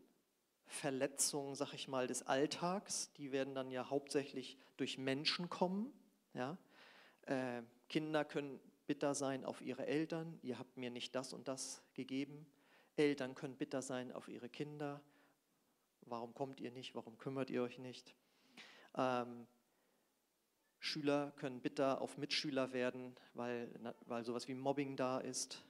Verletzungen, 0.66 1.54
sag 1.54 1.74
ich 1.74 1.88
mal, 1.88 2.06
des 2.06 2.22
Alltags. 2.26 3.12
Die 3.14 3.32
werden 3.32 3.54
dann 3.54 3.70
ja 3.70 3.90
hauptsächlich 3.90 4.56
durch 4.76 4.98
Menschen 4.98 5.48
kommen. 5.48 5.92
Ja? 6.34 6.56
Äh, 7.22 7.62
Kinder 7.88 8.24
können 8.24 8.60
bitter 8.86 9.14
sein 9.14 9.44
auf 9.44 9.60
ihre 9.60 9.86
Eltern, 9.86 10.38
ihr 10.42 10.58
habt 10.58 10.76
mir 10.76 10.90
nicht 10.90 11.14
das 11.14 11.32
und 11.32 11.46
das 11.46 11.82
gegeben. 11.94 12.46
Eltern 12.96 13.34
können 13.34 13.56
bitter 13.56 13.82
sein 13.82 14.10
auf 14.10 14.28
ihre 14.28 14.48
Kinder. 14.48 15.00
Warum 16.02 16.34
kommt 16.34 16.60
ihr 16.60 16.72
nicht? 16.72 16.94
Warum 16.94 17.16
kümmert 17.18 17.50
ihr 17.50 17.62
euch 17.62 17.78
nicht? 17.78 18.14
Ähm, 18.96 19.46
Schüler 20.80 21.32
können 21.36 21.60
bitter 21.60 22.00
auf 22.00 22.18
Mitschüler 22.18 22.72
werden, 22.72 23.14
weil, 23.34 23.70
weil 24.06 24.24
sowas 24.24 24.48
wie 24.48 24.54
Mobbing 24.54 24.96
da 24.96 25.18
ist. 25.18 25.62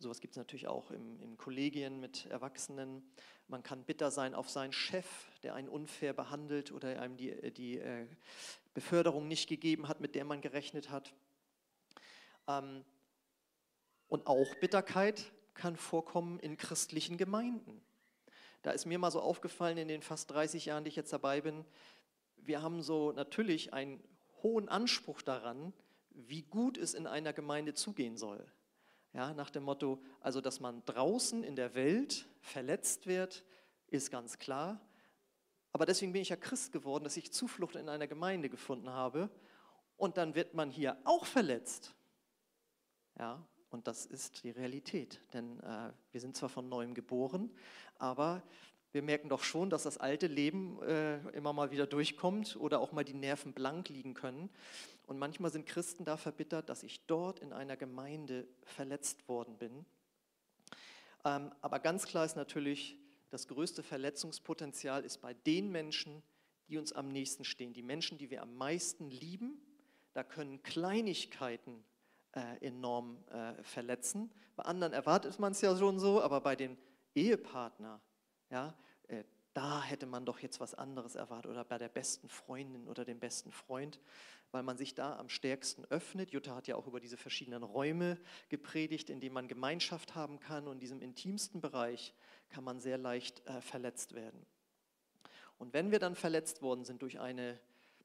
Sowas 0.00 0.20
gibt 0.20 0.32
es 0.32 0.38
natürlich 0.38 0.66
auch 0.66 0.90
im, 0.90 1.20
in 1.20 1.36
Kollegien 1.36 2.00
mit 2.00 2.24
Erwachsenen. 2.26 3.02
Man 3.48 3.62
kann 3.62 3.84
bitter 3.84 4.10
sein 4.10 4.34
auf 4.34 4.48
seinen 4.48 4.72
Chef, 4.72 5.06
der 5.42 5.54
einen 5.54 5.68
unfair 5.68 6.14
behandelt 6.14 6.72
oder 6.72 7.00
einem 7.02 7.18
die, 7.18 7.52
die 7.52 7.78
äh, 7.78 8.06
Beförderung 8.72 9.28
nicht 9.28 9.46
gegeben 9.46 9.88
hat, 9.88 10.00
mit 10.00 10.14
der 10.14 10.24
man 10.24 10.40
gerechnet 10.40 10.88
hat. 10.88 11.12
Ähm, 12.48 12.82
und 14.08 14.26
auch 14.26 14.54
Bitterkeit 14.56 15.30
kann 15.52 15.76
vorkommen 15.76 16.40
in 16.40 16.56
christlichen 16.56 17.18
Gemeinden. 17.18 17.82
Da 18.62 18.70
ist 18.70 18.86
mir 18.86 18.98
mal 18.98 19.10
so 19.10 19.20
aufgefallen 19.20 19.76
in 19.76 19.88
den 19.88 20.00
fast 20.00 20.30
30 20.30 20.64
Jahren, 20.64 20.84
die 20.84 20.88
ich 20.88 20.96
jetzt 20.96 21.12
dabei 21.12 21.42
bin, 21.42 21.66
wir 22.36 22.62
haben 22.62 22.82
so 22.82 23.12
natürlich 23.12 23.74
einen 23.74 24.02
hohen 24.42 24.70
Anspruch 24.70 25.20
daran, 25.20 25.74
wie 26.10 26.40
gut 26.42 26.78
es 26.78 26.94
in 26.94 27.06
einer 27.06 27.34
Gemeinde 27.34 27.74
zugehen 27.74 28.16
soll. 28.16 28.50
Ja, 29.12 29.34
nach 29.34 29.50
dem 29.50 29.64
Motto, 29.64 30.00
also 30.20 30.40
dass 30.40 30.60
man 30.60 30.84
draußen 30.84 31.42
in 31.42 31.56
der 31.56 31.74
Welt 31.74 32.28
verletzt 32.40 33.06
wird, 33.06 33.44
ist 33.88 34.10
ganz 34.10 34.38
klar. 34.38 34.80
Aber 35.72 35.86
deswegen 35.86 36.12
bin 36.12 36.22
ich 36.22 36.28
ja 36.28 36.36
Christ 36.36 36.72
geworden, 36.72 37.04
dass 37.04 37.16
ich 37.16 37.32
Zuflucht 37.32 37.76
in 37.76 37.88
einer 37.88 38.06
Gemeinde 38.06 38.48
gefunden 38.48 38.90
habe. 38.90 39.30
Und 39.96 40.16
dann 40.16 40.34
wird 40.34 40.54
man 40.54 40.70
hier 40.70 40.96
auch 41.04 41.26
verletzt. 41.26 41.94
Ja, 43.18 43.44
und 43.70 43.86
das 43.86 44.06
ist 44.06 44.42
die 44.42 44.50
Realität. 44.50 45.20
Denn 45.32 45.60
äh, 45.60 45.92
wir 46.10 46.20
sind 46.20 46.36
zwar 46.36 46.48
von 46.48 46.68
neuem 46.68 46.94
geboren, 46.94 47.50
aber 47.98 48.42
wir 48.92 49.02
merken 49.02 49.28
doch 49.28 49.44
schon, 49.44 49.70
dass 49.70 49.84
das 49.84 49.98
alte 49.98 50.26
Leben 50.26 50.82
äh, 50.82 51.18
immer 51.30 51.52
mal 51.52 51.70
wieder 51.70 51.86
durchkommt 51.86 52.56
oder 52.56 52.80
auch 52.80 52.92
mal 52.92 53.04
die 53.04 53.14
Nerven 53.14 53.52
blank 53.52 53.88
liegen 53.88 54.14
können. 54.14 54.50
Und 55.06 55.18
manchmal 55.18 55.50
sind 55.50 55.66
Christen 55.66 56.04
da 56.04 56.16
verbittert, 56.16 56.68
dass 56.68 56.82
ich 56.82 57.06
dort 57.06 57.40
in 57.40 57.52
einer 57.52 57.76
Gemeinde 57.76 58.46
verletzt 58.64 59.28
worden 59.28 59.58
bin. 59.58 59.84
Ähm, 61.24 61.52
aber 61.60 61.78
ganz 61.78 62.06
klar 62.06 62.24
ist 62.24 62.36
natürlich, 62.36 62.96
das 63.30 63.46
größte 63.46 63.82
Verletzungspotenzial 63.82 65.04
ist 65.04 65.18
bei 65.18 65.34
den 65.34 65.70
Menschen, 65.70 66.22
die 66.68 66.78
uns 66.78 66.92
am 66.92 67.08
nächsten 67.08 67.44
stehen, 67.44 67.72
die 67.72 67.82
Menschen, 67.82 68.18
die 68.18 68.30
wir 68.30 68.42
am 68.42 68.56
meisten 68.56 69.10
lieben. 69.10 69.60
Da 70.12 70.24
können 70.24 70.62
Kleinigkeiten 70.62 71.84
äh, 72.32 72.66
enorm 72.66 73.18
äh, 73.28 73.62
verletzen. 73.62 74.32
Bei 74.56 74.64
anderen 74.64 74.92
erwartet 74.92 75.38
man 75.38 75.52
es 75.52 75.60
ja 75.60 75.76
schon 75.76 75.98
so, 75.98 76.20
aber 76.20 76.40
bei 76.40 76.56
den 76.56 76.76
Ehepartner, 77.14 78.00
ja, 78.50 78.74
äh, 79.08 79.24
da 79.54 79.82
hätte 79.82 80.06
man 80.06 80.24
doch 80.24 80.38
jetzt 80.38 80.60
was 80.60 80.74
anderes 80.74 81.16
erwartet 81.16 81.50
oder 81.50 81.64
bei 81.64 81.78
der 81.78 81.88
besten 81.88 82.28
Freundin 82.28 82.86
oder 82.86 83.04
dem 83.04 83.18
besten 83.18 83.50
Freund, 83.50 84.00
weil 84.52 84.62
man 84.62 84.76
sich 84.76 84.94
da 84.94 85.18
am 85.18 85.28
stärksten 85.28 85.84
öffnet. 85.86 86.30
Jutta 86.30 86.54
hat 86.54 86.68
ja 86.68 86.76
auch 86.76 86.86
über 86.86 87.00
diese 87.00 87.16
verschiedenen 87.16 87.62
Räume 87.62 88.18
gepredigt, 88.48 89.10
in 89.10 89.20
denen 89.20 89.34
man 89.34 89.48
Gemeinschaft 89.48 90.14
haben 90.14 90.38
kann 90.38 90.66
und 90.66 90.74
in 90.74 90.80
diesem 90.80 91.02
intimsten 91.02 91.60
Bereich 91.60 92.14
kann 92.48 92.64
man 92.64 92.80
sehr 92.80 92.98
leicht 92.98 93.46
äh, 93.48 93.60
verletzt 93.60 94.14
werden. 94.14 94.46
Und 95.58 95.72
wenn 95.74 95.90
wir 95.90 95.98
dann 95.98 96.14
verletzt 96.14 96.62
worden 96.62 96.84
sind 96.84 97.02
durch 97.02 97.20
eine 97.20 97.60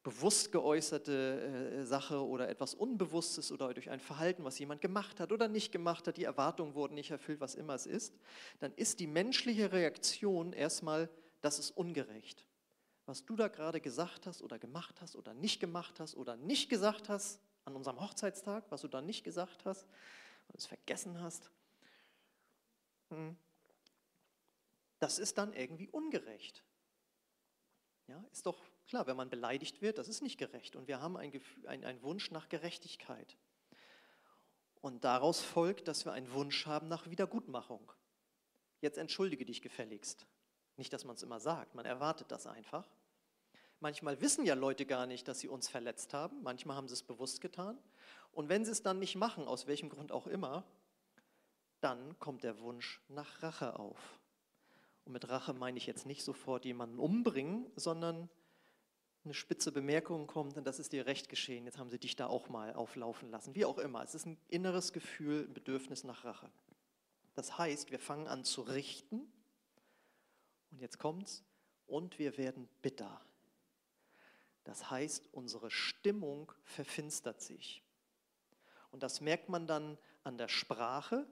bewusst 0.05 0.51
geäußerte 0.51 1.81
äh, 1.81 1.83
Sache 1.83 2.23
oder 2.23 2.47
etwas 2.47 2.75
Unbewusstes 2.75 3.51
oder 3.51 3.73
durch 3.73 3.89
ein 3.89 3.99
Verhalten, 3.99 4.43
was 4.43 4.59
jemand 4.59 4.79
gemacht 4.79 5.19
hat 5.19 5.31
oder 5.31 5.47
nicht 5.47 5.71
gemacht 5.71 6.07
hat, 6.07 6.17
die 6.17 6.25
Erwartungen 6.25 6.75
wurden 6.75 6.93
nicht 6.93 7.09
erfüllt, 7.09 7.41
was 7.41 7.55
immer 7.55 7.73
es 7.73 7.87
ist, 7.87 8.13
dann 8.59 8.71
ist 8.75 8.99
die 8.99 9.07
menschliche 9.07 9.71
Reaktion 9.71 10.53
erstmal, 10.53 11.09
das 11.41 11.57
ist 11.57 11.71
ungerecht. 11.71 12.45
Was 13.07 13.25
du 13.25 13.35
da 13.35 13.47
gerade 13.47 13.81
gesagt 13.81 14.27
hast 14.27 14.43
oder 14.43 14.59
gemacht 14.59 15.01
hast 15.01 15.15
oder 15.15 15.33
nicht 15.33 15.59
gemacht 15.59 15.99
hast 15.99 16.15
oder 16.15 16.37
nicht 16.37 16.69
gesagt 16.69 17.09
hast 17.09 17.41
an 17.65 17.75
unserem 17.75 17.99
Hochzeitstag, 17.99 18.63
was 18.69 18.81
du 18.81 18.87
da 18.87 19.01
nicht 19.01 19.23
gesagt 19.23 19.65
hast 19.65 19.87
und 20.49 20.59
es 20.59 20.67
vergessen 20.67 21.19
hast, 21.19 21.49
hm, 23.09 23.35
das 24.99 25.17
ist 25.17 25.39
dann 25.39 25.51
irgendwie 25.53 25.89
ungerecht. 25.89 26.63
Ja, 28.07 28.23
ist 28.31 28.45
doch 28.45 28.61
klar, 28.87 29.07
wenn 29.07 29.17
man 29.17 29.29
beleidigt 29.29 29.81
wird, 29.81 29.97
das 29.97 30.07
ist 30.07 30.21
nicht 30.21 30.37
gerecht. 30.37 30.75
Und 30.75 30.87
wir 30.87 31.01
haben 31.01 31.17
einen 31.17 31.41
ein 31.65 32.01
Wunsch 32.03 32.31
nach 32.31 32.49
Gerechtigkeit. 32.49 33.37
Und 34.81 35.03
daraus 35.03 35.41
folgt, 35.41 35.87
dass 35.87 36.05
wir 36.05 36.13
einen 36.13 36.31
Wunsch 36.31 36.65
haben 36.67 36.87
nach 36.87 37.09
Wiedergutmachung. 37.09 37.91
Jetzt 38.81 38.97
entschuldige 38.97 39.45
dich 39.45 39.61
gefälligst. 39.61 40.27
Nicht, 40.77 40.93
dass 40.93 41.05
man 41.05 41.15
es 41.15 41.23
immer 41.23 41.39
sagt, 41.39 41.73
man 41.73 41.85
erwartet 41.85 42.31
das 42.31 42.45
einfach. 42.45 42.87
Manchmal 43.79 44.21
wissen 44.21 44.45
ja 44.45 44.53
Leute 44.53 44.85
gar 44.85 45.05
nicht, 45.05 45.27
dass 45.27 45.39
sie 45.39 45.47
uns 45.47 45.67
verletzt 45.67 46.13
haben. 46.13 46.41
Manchmal 46.43 46.75
haben 46.75 46.87
sie 46.87 46.93
es 46.93 47.03
bewusst 47.03 47.41
getan. 47.41 47.77
Und 48.31 48.49
wenn 48.49 48.65
sie 48.65 48.71
es 48.71 48.83
dann 48.83 48.99
nicht 48.99 49.15
machen, 49.15 49.47
aus 49.47 49.67
welchem 49.67 49.89
Grund 49.89 50.11
auch 50.11 50.27
immer, 50.27 50.63
dann 51.81 52.17
kommt 52.19 52.43
der 52.43 52.59
Wunsch 52.59 53.01
nach 53.09 53.41
Rache 53.43 53.77
auf. 53.79 54.19
Und 55.05 55.13
mit 55.13 55.29
Rache 55.29 55.53
meine 55.53 55.77
ich 55.77 55.85
jetzt 55.85 56.05
nicht 56.05 56.23
sofort 56.23 56.65
jemanden 56.65 56.99
umbringen, 56.99 57.71
sondern 57.75 58.29
eine 59.25 59.33
spitze 59.33 59.71
Bemerkung 59.71 60.27
kommt, 60.27 60.57
und 60.57 60.65
das 60.65 60.79
ist 60.79 60.93
dir 60.93 61.05
recht 61.05 61.29
geschehen, 61.29 61.65
jetzt 61.65 61.77
haben 61.77 61.89
sie 61.89 61.99
dich 61.99 62.15
da 62.15 62.27
auch 62.27 62.49
mal 62.49 62.73
auflaufen 62.73 63.29
lassen. 63.29 63.55
Wie 63.55 63.65
auch 63.65 63.77
immer, 63.77 64.03
es 64.03 64.15
ist 64.15 64.25
ein 64.25 64.37
inneres 64.47 64.93
Gefühl, 64.93 65.45
ein 65.47 65.53
Bedürfnis 65.53 66.03
nach 66.03 66.23
Rache. 66.23 66.49
Das 67.33 67.57
heißt, 67.57 67.91
wir 67.91 67.99
fangen 67.99 68.27
an 68.27 68.43
zu 68.43 68.61
richten, 68.61 69.27
und 70.71 70.81
jetzt 70.81 70.99
kommt's, 70.99 71.43
und 71.87 72.17
wir 72.19 72.37
werden 72.37 72.69
bitter. 72.81 73.21
Das 74.63 74.89
heißt, 74.89 75.29
unsere 75.31 75.69
Stimmung 75.69 76.51
verfinstert 76.63 77.41
sich. 77.41 77.83
Und 78.91 79.03
das 79.03 79.21
merkt 79.21 79.49
man 79.49 79.67
dann 79.67 79.97
an 80.23 80.37
der 80.37 80.47
Sprache, 80.47 81.27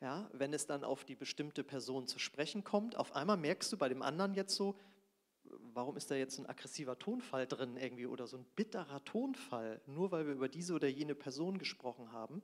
ja, 0.00 0.28
wenn 0.32 0.52
es 0.52 0.66
dann 0.66 0.84
auf 0.84 1.04
die 1.04 1.14
bestimmte 1.14 1.64
Person 1.64 2.06
zu 2.06 2.18
sprechen 2.18 2.64
kommt. 2.64 2.96
Auf 2.96 3.14
einmal 3.14 3.36
merkst 3.36 3.72
du 3.72 3.76
bei 3.76 3.88
dem 3.88 4.02
anderen 4.02 4.34
jetzt 4.34 4.54
so, 4.54 4.76
warum 5.74 5.96
ist 5.96 6.10
da 6.10 6.14
jetzt 6.14 6.38
ein 6.38 6.46
aggressiver 6.46 6.98
Tonfall 6.98 7.46
drin 7.46 7.76
irgendwie 7.76 8.06
oder 8.06 8.26
so 8.26 8.36
ein 8.36 8.44
bitterer 8.56 9.04
Tonfall, 9.04 9.80
nur 9.86 10.10
weil 10.10 10.26
wir 10.26 10.34
über 10.34 10.48
diese 10.48 10.74
oder 10.74 10.88
jene 10.88 11.14
Person 11.14 11.58
gesprochen 11.58 12.12
haben. 12.12 12.42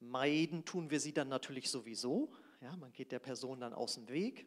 Meiden 0.00 0.64
tun 0.64 0.90
wir 0.90 1.00
sie 1.00 1.12
dann 1.12 1.28
natürlich 1.28 1.70
sowieso. 1.70 2.32
Ja, 2.60 2.76
man 2.76 2.92
geht 2.92 3.12
der 3.12 3.18
Person 3.18 3.60
dann 3.60 3.72
aus 3.72 3.94
dem 3.94 4.08
Weg. 4.08 4.46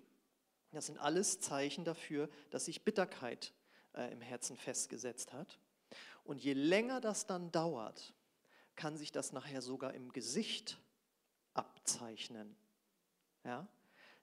Das 0.71 0.87
sind 0.87 0.99
alles 0.99 1.39
Zeichen 1.39 1.85
dafür, 1.85 2.29
dass 2.49 2.65
sich 2.65 2.83
Bitterkeit 2.83 3.53
äh, 3.93 4.11
im 4.11 4.21
Herzen 4.21 4.57
festgesetzt 4.57 5.33
hat. 5.33 5.59
Und 6.23 6.43
je 6.43 6.53
länger 6.53 6.99
das 6.99 7.25
dann 7.25 7.51
dauert, 7.51 8.13
kann 8.75 8.97
sich 8.97 9.11
das 9.11 9.31
nachher 9.31 9.61
sogar 9.61 9.93
im 9.93 10.11
Gesicht 10.11 10.79
abzeichnen. 11.53 12.55
Ja? 13.43 13.67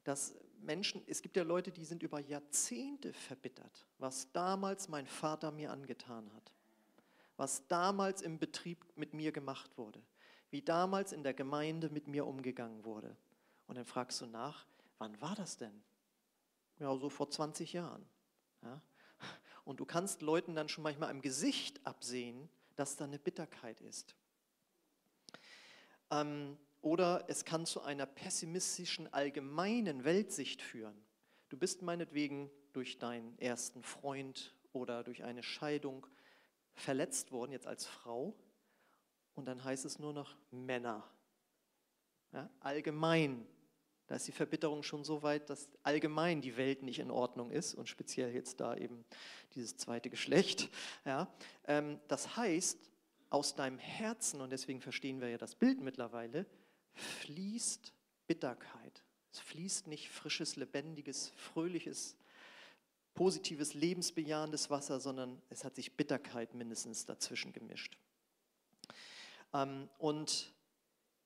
Dass 0.04 0.34
Menschen, 0.64 1.02
es 1.06 1.22
gibt 1.22 1.36
ja 1.36 1.42
Leute, 1.42 1.70
die 1.70 1.84
sind 1.84 2.02
über 2.02 2.20
Jahrzehnte 2.20 3.12
verbittert, 3.12 3.86
was 3.98 4.30
damals 4.32 4.88
mein 4.88 5.06
Vater 5.06 5.50
mir 5.50 5.70
angetan 5.70 6.30
hat, 6.34 6.52
was 7.36 7.66
damals 7.68 8.22
im 8.22 8.38
Betrieb 8.38 8.84
mit 8.96 9.14
mir 9.14 9.32
gemacht 9.32 9.76
wurde, 9.76 10.02
wie 10.50 10.62
damals 10.62 11.12
in 11.12 11.22
der 11.22 11.34
Gemeinde 11.34 11.90
mit 11.90 12.08
mir 12.08 12.26
umgegangen 12.26 12.84
wurde. 12.84 13.16
Und 13.66 13.76
dann 13.76 13.84
fragst 13.84 14.20
du 14.20 14.26
nach, 14.26 14.66
wann 14.98 15.20
war 15.20 15.34
das 15.34 15.56
denn? 15.56 15.82
Ja, 16.78 16.94
so 16.96 17.08
vor 17.08 17.30
20 17.30 17.72
Jahren. 17.72 18.04
Ja? 18.62 18.80
Und 19.64 19.80
du 19.80 19.84
kannst 19.84 20.22
Leuten 20.22 20.54
dann 20.54 20.68
schon 20.68 20.84
manchmal 20.84 21.10
im 21.10 21.22
Gesicht 21.22 21.84
absehen, 21.86 22.48
dass 22.76 22.96
da 22.96 23.04
eine 23.04 23.18
Bitterkeit 23.18 23.80
ist. 23.80 24.14
Ähm, 26.10 26.56
oder 26.84 27.24
es 27.28 27.46
kann 27.46 27.64
zu 27.64 27.80
einer 27.80 28.04
pessimistischen 28.04 29.10
allgemeinen 29.12 30.04
Weltsicht 30.04 30.60
führen. 30.60 30.94
Du 31.48 31.56
bist 31.56 31.80
meinetwegen 31.80 32.50
durch 32.74 32.98
deinen 32.98 33.38
ersten 33.38 33.82
Freund 33.82 34.54
oder 34.72 35.02
durch 35.02 35.24
eine 35.24 35.42
Scheidung 35.42 36.06
verletzt 36.74 37.32
worden, 37.32 37.52
jetzt 37.52 37.66
als 37.66 37.86
Frau, 37.86 38.36
und 39.34 39.46
dann 39.46 39.64
heißt 39.64 39.86
es 39.86 39.98
nur 39.98 40.12
noch 40.12 40.36
Männer. 40.50 41.08
Ja, 42.32 42.50
allgemein, 42.60 43.46
da 44.06 44.16
ist 44.16 44.28
die 44.28 44.32
Verbitterung 44.32 44.82
schon 44.82 45.04
so 45.04 45.22
weit, 45.22 45.48
dass 45.48 45.70
allgemein 45.84 46.42
die 46.42 46.58
Welt 46.58 46.82
nicht 46.82 46.98
in 46.98 47.10
Ordnung 47.10 47.50
ist 47.50 47.74
und 47.74 47.88
speziell 47.88 48.34
jetzt 48.34 48.60
da 48.60 48.76
eben 48.76 49.06
dieses 49.54 49.78
zweite 49.78 50.10
Geschlecht. 50.10 50.68
Ja, 51.06 51.32
ähm, 51.66 51.98
das 52.08 52.36
heißt, 52.36 52.90
aus 53.30 53.54
deinem 53.54 53.78
Herzen, 53.78 54.42
und 54.42 54.50
deswegen 54.50 54.82
verstehen 54.82 55.22
wir 55.22 55.30
ja 55.30 55.38
das 55.38 55.54
Bild 55.54 55.80
mittlerweile, 55.80 56.44
fließt 56.94 57.92
Bitterkeit. 58.26 59.02
Es 59.32 59.40
fließt 59.40 59.86
nicht 59.88 60.08
frisches, 60.08 60.56
lebendiges, 60.56 61.30
fröhliches, 61.36 62.16
positives, 63.14 63.74
lebensbejahendes 63.74 64.70
Wasser, 64.70 65.00
sondern 65.00 65.40
es 65.50 65.64
hat 65.64 65.76
sich 65.76 65.96
Bitterkeit 65.96 66.54
mindestens 66.54 67.04
dazwischen 67.04 67.52
gemischt. 67.52 67.98
Ähm, 69.52 69.88
und 69.98 70.52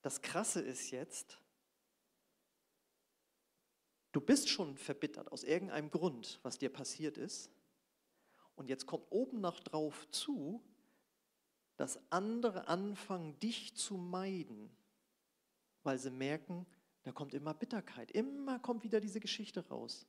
das 0.03 0.23
Krasse 0.23 0.61
ist 0.61 0.91
jetzt, 0.91 1.39
du 4.13 4.21
bist 4.21 4.49
schon 4.49 4.77
verbittert 4.77 5.33
aus 5.33 5.45
irgendeinem 5.45 5.91
Grund, 5.91 6.39
was 6.43 6.59
dir 6.59 6.71
passiert 6.71 7.19
ist. 7.19 7.51
Und 8.55 8.69
jetzt 8.69 8.87
kommt 8.87 9.07
oben 9.11 9.41
noch 9.41 9.61
drauf 9.61 10.09
zu, 10.11 10.63
dass 11.77 12.01
andere 12.11 12.69
anfangen, 12.69 13.39
dich 13.39 13.75
zu 13.75 13.97
meiden 13.97 14.71
weil 15.83 15.99
sie 15.99 16.11
merken, 16.11 16.67
da 17.03 17.13
kommt 17.13 17.35
immer 17.35 17.55
Bitterkeit. 17.55 18.11
Immer 18.11 18.59
kommt 18.59 18.85
wieder 18.85 19.01
diese 19.01 19.21
Geschichte 19.21 19.67
raus. 19.69 20.07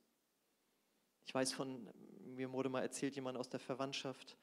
Ich 1.26 1.34
weiß 1.34 1.54
von, 1.54 1.90
mir 2.26 2.52
wurde 2.52 2.70
mal 2.70 2.82
erzählt, 2.82 3.16
jemand 3.16 3.38
aus 3.38 3.50
der 3.50 3.60
Verwandtschaft, 3.60 4.38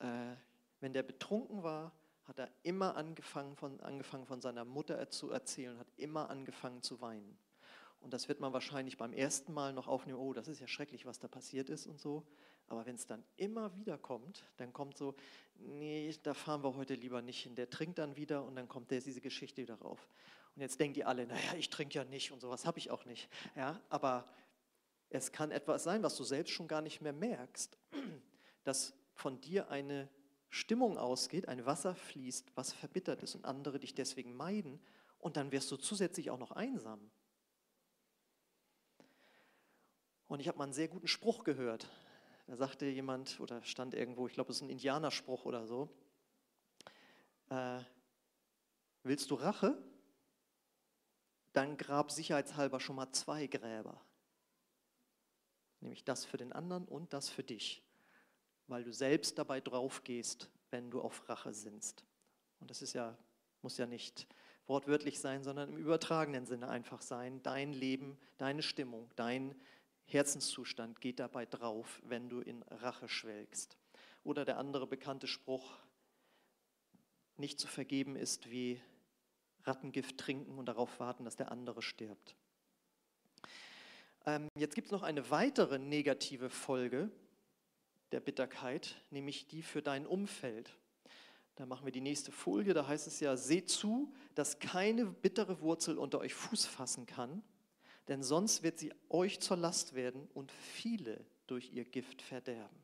äh, 0.00 0.34
wenn 0.80 0.92
der 0.92 1.02
betrunken 1.02 1.62
war, 1.62 1.92
hat 2.24 2.38
er 2.38 2.50
immer 2.62 2.96
angefangen 2.96 3.56
von, 3.56 3.80
angefangen 3.80 4.26
von 4.26 4.40
seiner 4.40 4.64
Mutter 4.64 5.10
zu 5.10 5.30
erzählen, 5.30 5.78
hat 5.78 5.88
immer 5.96 6.30
angefangen 6.30 6.82
zu 6.82 7.00
weinen. 7.00 7.38
Und 8.00 8.12
das 8.12 8.28
wird 8.28 8.38
man 8.38 8.52
wahrscheinlich 8.52 8.96
beim 8.96 9.12
ersten 9.12 9.52
Mal 9.52 9.72
noch 9.72 9.88
aufnehmen, 9.88 10.18
oh, 10.18 10.32
das 10.32 10.46
ist 10.46 10.60
ja 10.60 10.68
schrecklich, 10.68 11.06
was 11.06 11.18
da 11.18 11.26
passiert 11.26 11.68
ist 11.68 11.86
und 11.86 11.98
so. 11.98 12.24
Aber 12.68 12.84
wenn 12.84 12.96
es 12.96 13.06
dann 13.06 13.24
immer 13.36 13.74
wieder 13.76 13.96
kommt, 13.96 14.44
dann 14.58 14.72
kommt 14.72 14.96
so, 14.96 15.14
nee, 15.56 16.14
da 16.22 16.34
fahren 16.34 16.62
wir 16.62 16.76
heute 16.76 16.94
lieber 16.94 17.22
nicht 17.22 17.42
hin. 17.42 17.54
Der 17.54 17.70
trinkt 17.70 17.98
dann 17.98 18.16
wieder 18.16 18.44
und 18.44 18.56
dann 18.56 18.68
kommt 18.68 18.90
der 18.90 19.00
diese 19.00 19.22
Geschichte 19.22 19.62
wieder 19.62 19.76
rauf. 19.76 20.06
Und 20.54 20.62
jetzt 20.62 20.80
denken 20.80 20.94
die 20.94 21.04
alle, 21.04 21.26
naja, 21.26 21.54
ich 21.56 21.70
trinke 21.70 21.98
ja 21.98 22.04
nicht 22.04 22.32
und 22.32 22.40
sowas 22.40 22.66
habe 22.66 22.78
ich 22.78 22.90
auch 22.90 23.04
nicht. 23.04 23.28
Ja, 23.54 23.80
aber 23.88 24.28
es 25.10 25.32
kann 25.32 25.50
etwas 25.50 25.84
sein, 25.84 26.02
was 26.02 26.16
du 26.16 26.24
selbst 26.24 26.52
schon 26.52 26.68
gar 26.68 26.82
nicht 26.82 27.00
mehr 27.00 27.12
merkst, 27.12 27.78
dass 28.64 28.94
von 29.14 29.40
dir 29.40 29.70
eine 29.70 30.08
Stimmung 30.50 30.98
ausgeht, 30.98 31.48
ein 31.48 31.66
Wasser 31.66 31.94
fließt, 31.94 32.52
was 32.54 32.72
verbittert 32.72 33.22
ist 33.22 33.34
und 33.34 33.44
andere 33.44 33.78
dich 33.78 33.94
deswegen 33.94 34.34
meiden 34.34 34.80
und 35.18 35.36
dann 35.36 35.52
wirst 35.52 35.70
du 35.70 35.76
zusätzlich 35.76 36.30
auch 36.30 36.38
noch 36.38 36.52
einsam. 36.52 37.10
Und 40.28 40.40
ich 40.40 40.48
habe 40.48 40.58
mal 40.58 40.64
einen 40.64 40.72
sehr 40.72 40.88
guten 40.88 41.08
Spruch 41.08 41.44
gehört. 41.44 41.88
Da 42.46 42.56
sagte 42.56 42.86
jemand 42.86 43.40
oder 43.40 43.62
stand 43.62 43.94
irgendwo, 43.94 44.26
ich 44.26 44.34
glaube, 44.34 44.50
es 44.50 44.58
ist 44.58 44.62
ein 44.62 44.70
Indianerspruch 44.70 45.44
oder 45.44 45.66
so. 45.66 45.88
Äh, 47.50 47.80
willst 49.02 49.30
du 49.30 49.34
Rache? 49.34 49.76
Dann 51.58 51.76
grab 51.76 52.12
sicherheitshalber 52.12 52.78
schon 52.78 52.94
mal 52.94 53.10
zwei 53.10 53.48
Gräber. 53.48 54.00
Nämlich 55.80 56.04
das 56.04 56.24
für 56.24 56.36
den 56.36 56.52
anderen 56.52 56.84
und 56.84 57.12
das 57.12 57.28
für 57.28 57.42
dich. 57.42 57.82
weil 58.68 58.84
du 58.84 58.92
selbst 58.92 59.38
dabei 59.38 59.62
draufgehst, 59.62 60.50
wenn 60.70 60.90
du 60.90 61.00
auf 61.00 61.26
Rache 61.28 61.54
sinnst. 61.54 62.04
Und 62.60 62.70
das 62.70 62.82
ist 62.82 62.92
ja, 62.92 63.16
muss 63.62 63.78
ja 63.78 63.86
nicht 63.86 64.26
wortwörtlich 64.66 65.18
sein, 65.20 65.42
sondern 65.42 65.70
im 65.70 65.78
übertragenen 65.78 66.44
Sinne 66.44 66.68
einfach 66.68 67.00
sein. 67.00 67.42
Dein 67.42 67.72
Leben, 67.72 68.18
deine 68.36 68.62
Stimmung, 68.62 69.10
dein 69.16 69.54
Herzenszustand 70.04 71.00
geht 71.00 71.18
dabei 71.18 71.46
drauf, 71.46 72.02
wenn 72.04 72.28
du 72.28 72.40
in 72.40 72.62
Rache 72.64 73.08
schwelgst. 73.08 73.78
Oder 74.22 74.44
der 74.44 74.58
andere 74.58 74.86
bekannte 74.86 75.26
Spruch, 75.26 75.78
nicht 77.38 77.58
zu 77.58 77.68
vergeben 77.68 78.16
ist 78.16 78.50
wie 78.50 78.82
Rattengift 79.64 80.18
trinken 80.18 80.58
und 80.58 80.66
darauf 80.66 81.00
warten, 81.00 81.24
dass 81.24 81.36
der 81.36 81.50
andere 81.50 81.82
stirbt. 81.82 82.36
Ähm, 84.26 84.48
jetzt 84.56 84.74
gibt 84.74 84.88
es 84.88 84.92
noch 84.92 85.02
eine 85.02 85.30
weitere 85.30 85.78
negative 85.78 86.50
Folge 86.50 87.10
der 88.12 88.20
Bitterkeit, 88.20 88.96
nämlich 89.10 89.48
die 89.48 89.62
für 89.62 89.82
dein 89.82 90.06
Umfeld. 90.06 90.70
Da 91.56 91.66
machen 91.66 91.84
wir 91.84 91.92
die 91.92 92.00
nächste 92.00 92.30
Folie, 92.30 92.72
da 92.72 92.86
heißt 92.86 93.06
es 93.06 93.20
ja, 93.20 93.36
seht 93.36 93.68
zu, 93.68 94.12
dass 94.34 94.58
keine 94.58 95.06
bittere 95.06 95.60
Wurzel 95.60 95.98
unter 95.98 96.20
euch 96.20 96.34
Fuß 96.34 96.66
fassen 96.66 97.06
kann, 97.06 97.42
denn 98.06 98.22
sonst 98.22 98.62
wird 98.62 98.78
sie 98.78 98.92
euch 99.08 99.40
zur 99.40 99.56
Last 99.56 99.94
werden 99.94 100.28
und 100.34 100.52
viele 100.52 101.24
durch 101.46 101.72
ihr 101.72 101.84
Gift 101.84 102.22
verderben. 102.22 102.78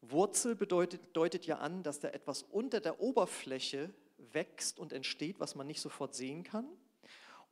Wurzel 0.00 0.54
bedeutet, 0.54 1.16
deutet 1.16 1.46
ja 1.46 1.58
an, 1.58 1.82
dass 1.82 2.00
da 2.00 2.08
etwas 2.08 2.42
unter 2.42 2.80
der 2.80 3.00
Oberfläche 3.00 3.92
wächst 4.32 4.78
und 4.78 4.92
entsteht, 4.92 5.40
was 5.40 5.54
man 5.54 5.66
nicht 5.66 5.80
sofort 5.80 6.14
sehen 6.14 6.42
kann. 6.42 6.66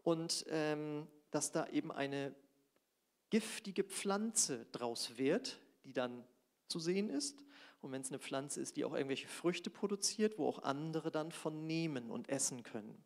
Und 0.03 0.45
ähm, 0.49 1.07
dass 1.31 1.51
da 1.51 1.67
eben 1.69 1.91
eine 1.91 2.35
giftige 3.31 3.85
Pflanze 3.85 4.67
draus 4.73 5.19
wird, 5.19 5.59
die 5.85 5.93
dann 5.93 6.25
zu 6.69 6.79
sehen 6.79 7.11
ist. 7.11 7.45
Und 7.81 7.93
wenn 7.93 8.03
es 8.03 8.09
eine 8.09 8.19
Pflanze 8.19 8.61
ist, 8.61 8.77
die 8.77 8.85
auch 8.85 8.95
irgendwelche 8.95 9.29
Früchte 9.29 9.71
produziert, 9.71 10.39
wo 10.39 10.49
auch 10.49 10.63
andere 10.63 11.11
dann 11.11 11.33
von 11.33 11.67
nehmen 11.67 12.11
und 12.11 12.29
essen 12.29 12.63
können. 12.63 13.05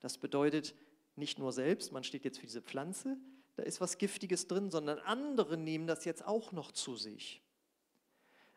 Das 0.00 0.18
bedeutet 0.18 0.74
nicht 1.16 1.38
nur 1.38 1.52
selbst, 1.52 1.92
man 1.92 2.04
steht 2.04 2.24
jetzt 2.24 2.38
für 2.38 2.46
diese 2.46 2.62
Pflanze, 2.62 3.16
da 3.56 3.62
ist 3.62 3.80
was 3.80 3.98
Giftiges 3.98 4.46
drin, 4.46 4.70
sondern 4.70 4.98
andere 5.00 5.56
nehmen 5.56 5.86
das 5.86 6.04
jetzt 6.04 6.24
auch 6.24 6.52
noch 6.52 6.70
zu 6.70 6.96
sich. 6.96 7.42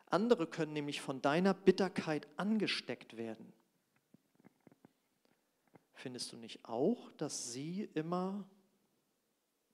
Andere 0.06 0.46
können 0.46 0.74
nämlich 0.74 1.00
von 1.00 1.22
deiner 1.22 1.54
Bitterkeit 1.54 2.28
angesteckt 2.36 3.16
werden. 3.16 3.52
Findest 6.02 6.32
du 6.32 6.36
nicht 6.36 6.64
auch, 6.64 7.12
dass 7.12 7.52
sie 7.52 7.88
immer 7.94 8.44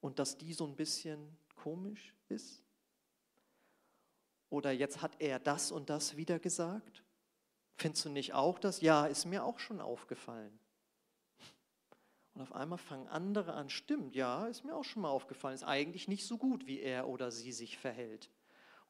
und 0.02 0.18
dass 0.18 0.36
die 0.36 0.52
so 0.52 0.66
ein 0.66 0.76
bisschen 0.76 1.38
komisch 1.54 2.14
ist? 2.28 2.62
Oder 4.50 4.70
jetzt 4.72 5.00
hat 5.00 5.22
er 5.22 5.38
das 5.38 5.72
und 5.72 5.88
das 5.88 6.18
wieder 6.18 6.38
gesagt? 6.38 7.02
Findest 7.76 8.04
du 8.04 8.10
nicht 8.10 8.34
auch 8.34 8.58
das? 8.58 8.82
Ja, 8.82 9.06
ist 9.06 9.24
mir 9.24 9.42
auch 9.42 9.58
schon 9.58 9.80
aufgefallen. 9.80 10.58
Und 12.34 12.42
auf 12.42 12.52
einmal 12.52 12.76
fangen 12.76 13.08
andere 13.08 13.54
an, 13.54 13.70
stimmt, 13.70 14.14
ja, 14.14 14.48
ist 14.48 14.66
mir 14.66 14.76
auch 14.76 14.84
schon 14.84 15.00
mal 15.00 15.08
aufgefallen, 15.08 15.54
ist 15.54 15.64
eigentlich 15.64 16.08
nicht 16.08 16.26
so 16.26 16.36
gut, 16.36 16.66
wie 16.66 16.80
er 16.80 17.08
oder 17.08 17.30
sie 17.30 17.52
sich 17.52 17.78
verhält. 17.78 18.28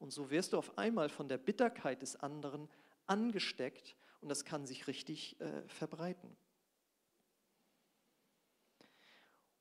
Und 0.01 0.11
so 0.11 0.31
wirst 0.31 0.55
du 0.55 0.59
auf 0.59 0.77
einmal 0.77 1.09
von 1.09 1.29
der 1.29 1.39
Bitterkeit 1.39 2.03
des 2.03 2.17
anderen 2.17 2.69
angesteckt 3.07 3.95
und 4.21 4.29
das 4.29 4.45
kann 4.45 4.67
sich 4.67 4.89
richtig 4.89 5.41
äh, 5.41 5.63
verbreiten. 5.69 6.37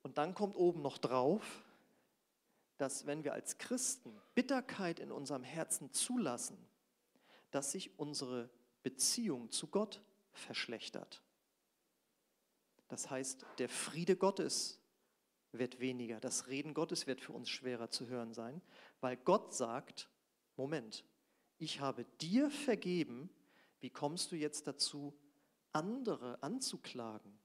Und 0.07 0.17
dann 0.17 0.33
kommt 0.33 0.55
oben 0.55 0.81
noch 0.81 0.99
drauf, 0.99 1.65
dass 2.77 3.07
wenn 3.07 3.25
wir 3.25 3.33
als 3.33 3.57
Christen 3.57 4.17
Bitterkeit 4.35 4.99
in 5.01 5.11
unserem 5.11 5.43
Herzen 5.43 5.91
zulassen, 5.91 6.57
dass 7.51 7.73
sich 7.73 7.99
unsere 7.99 8.49
Beziehung 8.83 9.51
zu 9.51 9.67
Gott 9.67 10.01
verschlechtert. 10.31 11.21
Das 12.87 13.09
heißt, 13.09 13.45
der 13.57 13.67
Friede 13.67 14.15
Gottes 14.15 14.79
wird 15.51 15.81
weniger, 15.81 16.21
das 16.21 16.47
Reden 16.47 16.73
Gottes 16.73 17.05
wird 17.05 17.19
für 17.19 17.33
uns 17.33 17.49
schwerer 17.49 17.89
zu 17.89 18.07
hören 18.07 18.33
sein, 18.33 18.61
weil 19.01 19.17
Gott 19.17 19.53
sagt, 19.53 20.09
Moment, 20.55 21.03
ich 21.57 21.81
habe 21.81 22.05
dir 22.21 22.49
vergeben, 22.49 23.29
wie 23.81 23.89
kommst 23.89 24.31
du 24.31 24.37
jetzt 24.37 24.67
dazu, 24.67 25.13
andere 25.73 26.41
anzuklagen? 26.41 27.37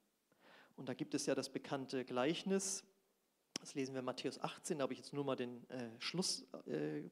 Und 0.77 0.89
da 0.89 0.95
gibt 0.95 1.15
es 1.15 1.27
ja 1.27 1.35
das 1.35 1.49
bekannte 1.49 2.05
Gleichnis, 2.05 2.85
das 3.61 3.75
lesen 3.75 3.95
wir 3.95 4.01
in 4.01 4.05
Matthäus 4.05 4.41
18, 4.41 4.79
da 4.79 4.83
habe 4.83 4.93
ich 4.93 4.99
jetzt 4.99 5.13
nur 5.13 5.25
mal 5.25 5.37
den 5.37 5.69
äh, 5.71 5.89
Schluss 6.01 6.45
äh, 6.67 7.03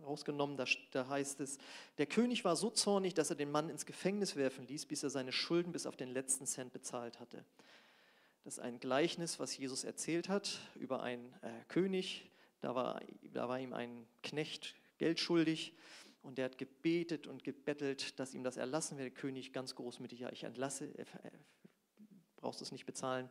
rausgenommen, 0.00 0.56
da, 0.56 0.64
da 0.90 1.08
heißt 1.08 1.40
es, 1.40 1.58
der 1.98 2.06
König 2.06 2.44
war 2.44 2.56
so 2.56 2.70
zornig, 2.70 3.14
dass 3.14 3.30
er 3.30 3.36
den 3.36 3.50
Mann 3.50 3.68
ins 3.68 3.86
Gefängnis 3.86 4.36
werfen 4.36 4.66
ließ, 4.66 4.86
bis 4.86 5.02
er 5.02 5.10
seine 5.10 5.32
Schulden 5.32 5.72
bis 5.72 5.86
auf 5.86 5.96
den 5.96 6.08
letzten 6.10 6.46
Cent 6.46 6.72
bezahlt 6.72 7.20
hatte. 7.20 7.44
Das 8.44 8.54
ist 8.54 8.60
ein 8.60 8.78
Gleichnis, 8.78 9.40
was 9.40 9.56
Jesus 9.56 9.84
erzählt 9.84 10.28
hat 10.28 10.58
über 10.74 11.02
einen 11.02 11.32
äh, 11.42 11.50
König. 11.68 12.30
Da 12.60 12.74
war, 12.74 13.00
da 13.32 13.48
war 13.48 13.58
ihm 13.58 13.72
ein 13.72 14.06
Knecht 14.22 14.74
Geld 14.98 15.18
schuldig 15.18 15.72
und 16.22 16.38
der 16.38 16.46
hat 16.46 16.58
gebetet 16.58 17.26
und 17.26 17.42
gebettelt, 17.42 18.18
dass 18.18 18.34
ihm 18.34 18.44
das 18.44 18.56
erlassen 18.56 18.98
wird. 18.98 19.14
König 19.14 19.52
ganz 19.52 19.74
großmütig, 19.74 20.20
ja, 20.20 20.30
ich 20.30 20.44
entlasse, 20.44 20.86
äh, 20.98 21.04
brauchst 22.44 22.60
es 22.60 22.72
nicht 22.72 22.84
bezahlen. 22.84 23.30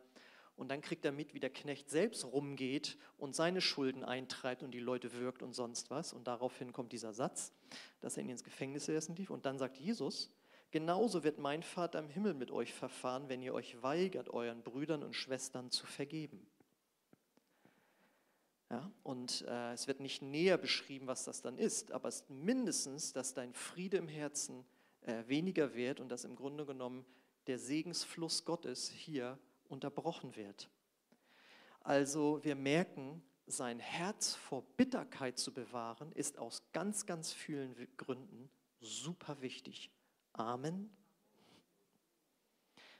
Und 0.55 0.69
dann 0.69 0.81
kriegt 0.81 1.05
er 1.05 1.11
mit, 1.11 1.33
wie 1.33 1.39
der 1.39 1.49
Knecht 1.51 1.89
selbst 1.89 2.25
rumgeht 2.25 2.97
und 3.17 3.35
seine 3.35 3.61
Schulden 3.61 4.03
eintreibt 4.03 4.63
und 4.63 4.71
die 4.71 4.79
Leute 4.79 5.13
wirkt 5.13 5.41
und 5.41 5.53
sonst 5.53 5.89
was. 5.89 6.13
Und 6.13 6.27
daraufhin 6.27 6.73
kommt 6.73 6.91
dieser 6.91 7.13
Satz, 7.13 7.51
dass 8.01 8.17
er 8.17 8.23
ihn 8.23 8.29
ins 8.29 8.43
Gefängnis 8.43 8.87
ersten 8.87 9.15
lief. 9.15 9.29
Und 9.29 9.45
dann 9.45 9.57
sagt 9.57 9.77
Jesus, 9.77 10.31
genauso 10.71 11.23
wird 11.23 11.37
mein 11.39 11.63
Vater 11.63 11.99
im 11.99 12.09
Himmel 12.09 12.33
mit 12.33 12.51
euch 12.51 12.73
verfahren, 12.73 13.29
wenn 13.29 13.41
ihr 13.41 13.53
euch 13.53 13.81
weigert, 13.81 14.29
euren 14.29 14.63
Brüdern 14.63 15.03
und 15.03 15.13
Schwestern 15.15 15.71
zu 15.71 15.85
vergeben. 15.85 16.45
Ja, 18.69 18.91
und 19.03 19.45
äh, 19.47 19.73
es 19.73 19.87
wird 19.87 19.99
nicht 19.99 20.23
näher 20.23 20.57
beschrieben, 20.57 21.05
was 21.05 21.23
das 21.25 21.43
dann 21.43 21.59
ist, 21.59 21.91
aber 21.91 22.09
es 22.09 22.21
ist 22.21 22.29
mindestens, 22.31 23.13
dass 23.13 23.35
dein 23.35 23.53
Friede 23.53 23.97
im 23.97 24.07
Herzen 24.07 24.65
äh, 25.01 25.23
weniger 25.27 25.75
wird 25.75 25.99
und 25.99 26.09
dass 26.09 26.23
im 26.23 26.35
Grunde 26.35 26.65
genommen 26.65 27.05
der 27.47 27.59
Segensfluss 27.59 28.45
Gottes 28.45 28.89
hier 28.89 29.37
unterbrochen 29.69 30.35
wird. 30.35 30.69
Also 31.81 32.43
wir 32.43 32.55
merken, 32.55 33.23
sein 33.45 33.79
Herz 33.79 34.35
vor 34.35 34.63
Bitterkeit 34.77 35.37
zu 35.37 35.53
bewahren, 35.53 36.11
ist 36.13 36.37
aus 36.37 36.63
ganz, 36.71 37.05
ganz 37.05 37.33
vielen 37.33 37.75
Gründen 37.97 38.49
super 38.79 39.41
wichtig. 39.41 39.91
Amen. 40.31 40.89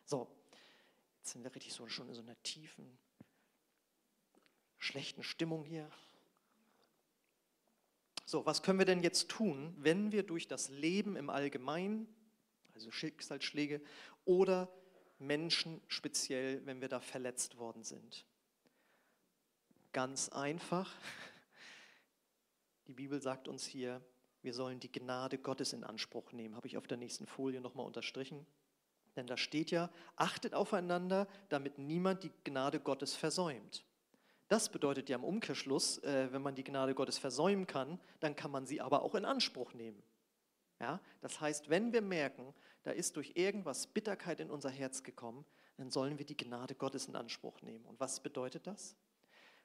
So, 0.05 0.27
jetzt 1.19 1.31
sind 1.31 1.43
wir 1.43 1.55
richtig 1.55 1.73
so 1.73 1.87
schon 1.87 2.09
in 2.09 2.13
so 2.13 2.21
einer 2.21 2.41
tiefen 2.43 2.97
schlechten 4.83 5.23
Stimmung 5.23 5.63
hier. 5.63 5.89
So, 8.25 8.45
was 8.45 8.63
können 8.63 8.79
wir 8.79 8.85
denn 8.85 9.01
jetzt 9.01 9.29
tun, 9.29 9.73
wenn 9.77 10.11
wir 10.11 10.23
durch 10.23 10.47
das 10.47 10.69
Leben 10.69 11.15
im 11.15 11.29
Allgemeinen, 11.29 12.07
also 12.73 12.91
Schicksalsschläge, 12.91 13.81
oder 14.25 14.71
Menschen 15.19 15.81
speziell, 15.87 16.65
wenn 16.65 16.81
wir 16.81 16.89
da 16.89 16.99
verletzt 16.99 17.57
worden 17.57 17.83
sind? 17.83 18.25
Ganz 19.91 20.29
einfach. 20.29 20.93
Die 22.87 22.93
Bibel 22.93 23.21
sagt 23.21 23.47
uns 23.47 23.65
hier, 23.65 24.01
wir 24.41 24.53
sollen 24.53 24.79
die 24.79 24.91
Gnade 24.91 25.37
Gottes 25.37 25.71
in 25.71 25.83
Anspruch 25.83 26.31
nehmen. 26.33 26.55
Habe 26.55 26.67
ich 26.67 26.77
auf 26.77 26.87
der 26.87 26.97
nächsten 26.97 27.27
Folie 27.27 27.61
nochmal 27.61 27.85
unterstrichen. 27.85 28.45
Denn 29.15 29.27
da 29.27 29.37
steht 29.37 29.71
ja, 29.71 29.89
achtet 30.15 30.53
aufeinander, 30.53 31.27
damit 31.49 31.77
niemand 31.77 32.23
die 32.23 32.31
Gnade 32.43 32.79
Gottes 32.79 33.15
versäumt. 33.15 33.85
Das 34.47 34.69
bedeutet 34.69 35.09
ja 35.09 35.17
im 35.17 35.23
Umkehrschluss, 35.23 35.99
äh, 35.99 36.31
wenn 36.31 36.41
man 36.41 36.55
die 36.55 36.63
Gnade 36.63 36.93
Gottes 36.93 37.17
versäumen 37.17 37.67
kann, 37.67 37.99
dann 38.19 38.35
kann 38.35 38.51
man 38.51 38.65
sie 38.65 38.81
aber 38.81 39.03
auch 39.03 39.15
in 39.15 39.25
Anspruch 39.25 39.73
nehmen. 39.73 40.01
Ja? 40.79 40.99
Das 41.21 41.39
heißt, 41.41 41.69
wenn 41.69 41.93
wir 41.93 42.01
merken, 42.01 42.53
da 42.83 42.91
ist 42.91 43.15
durch 43.15 43.33
irgendwas 43.35 43.87
Bitterkeit 43.87 44.39
in 44.39 44.49
unser 44.49 44.69
Herz 44.69 45.03
gekommen, 45.03 45.45
dann 45.77 45.89
sollen 45.89 46.17
wir 46.17 46.25
die 46.25 46.37
Gnade 46.37 46.75
Gottes 46.75 47.07
in 47.07 47.15
Anspruch 47.15 47.61
nehmen. 47.61 47.85
Und 47.85 47.99
was 47.99 48.19
bedeutet 48.19 48.67
das? 48.67 48.95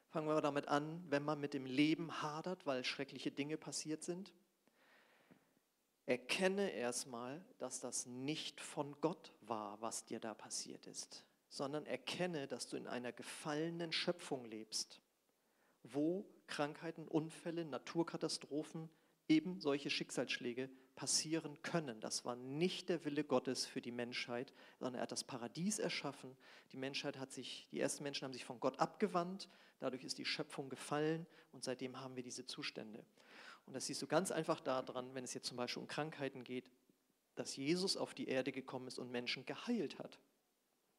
Fangen 0.09 0.27
wir 0.27 0.41
damit 0.41 0.67
an, 0.67 1.03
wenn 1.09 1.23
man 1.23 1.39
mit 1.39 1.53
dem 1.53 1.65
Leben 1.65 2.21
hadert, 2.21 2.65
weil 2.65 2.83
schreckliche 2.83 3.31
Dinge 3.31 3.57
passiert 3.57 4.03
sind. 4.03 4.33
Erkenne 6.07 6.71
erstmal, 6.71 7.45
dass 7.59 7.79
das 7.79 8.07
nicht 8.07 8.59
von 8.59 8.99
Gott 9.01 9.31
war, 9.41 9.79
was 9.81 10.05
dir 10.05 10.19
da 10.19 10.33
passiert 10.33 10.87
ist 10.87 11.23
sondern 11.49 11.85
erkenne, 11.85 12.47
dass 12.47 12.67
du 12.67 12.77
in 12.77 12.87
einer 12.87 13.11
gefallenen 13.11 13.91
Schöpfung 13.91 14.45
lebst, 14.45 15.01
wo 15.83 16.25
Krankheiten, 16.47 17.07
Unfälle, 17.07 17.65
Naturkatastrophen, 17.65 18.89
eben 19.27 19.59
solche 19.59 19.89
Schicksalsschläge 19.89 20.69
passieren 20.99 21.61
können. 21.61 22.01
Das 22.01 22.25
war 22.25 22.35
nicht 22.35 22.89
der 22.89 23.05
Wille 23.05 23.23
Gottes 23.23 23.65
für 23.65 23.79
die 23.79 23.89
Menschheit, 23.89 24.51
sondern 24.79 24.95
er 24.95 25.03
hat 25.03 25.13
das 25.13 25.23
Paradies 25.23 25.79
erschaffen. 25.79 26.35
Die 26.73 26.77
Menschheit 26.77 27.17
hat 27.17 27.31
sich, 27.31 27.69
die 27.71 27.79
ersten 27.79 28.03
Menschen 28.03 28.25
haben 28.25 28.33
sich 28.33 28.43
von 28.43 28.59
Gott 28.59 28.77
abgewandt, 28.81 29.47
dadurch 29.79 30.03
ist 30.03 30.17
die 30.17 30.25
Schöpfung 30.25 30.67
gefallen 30.67 31.25
und 31.53 31.63
seitdem 31.63 32.01
haben 32.01 32.17
wir 32.17 32.23
diese 32.23 32.45
Zustände. 32.45 33.05
Und 33.65 33.77
das 33.77 33.85
siehst 33.85 34.01
du 34.01 34.07
ganz 34.07 34.29
einfach 34.29 34.59
daran, 34.59 35.15
wenn 35.15 35.23
es 35.23 35.33
jetzt 35.33 35.47
zum 35.47 35.55
Beispiel 35.55 35.81
um 35.81 35.87
Krankheiten 35.87 36.43
geht, 36.43 36.69
dass 37.35 37.55
Jesus 37.55 37.95
auf 37.95 38.13
die 38.13 38.27
Erde 38.27 38.51
gekommen 38.51 38.89
ist 38.89 38.99
und 38.99 39.09
Menschen 39.09 39.45
geheilt 39.45 39.99
hat. 39.99 40.19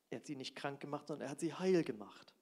Er 0.08 0.20
hat 0.20 0.26
sie 0.26 0.34
nicht 0.34 0.56
krank 0.56 0.80
gemacht, 0.80 1.08
sondern 1.08 1.26
er 1.26 1.30
hat 1.32 1.40
sie 1.40 1.52
heil 1.52 1.84
gemacht. 1.84 2.32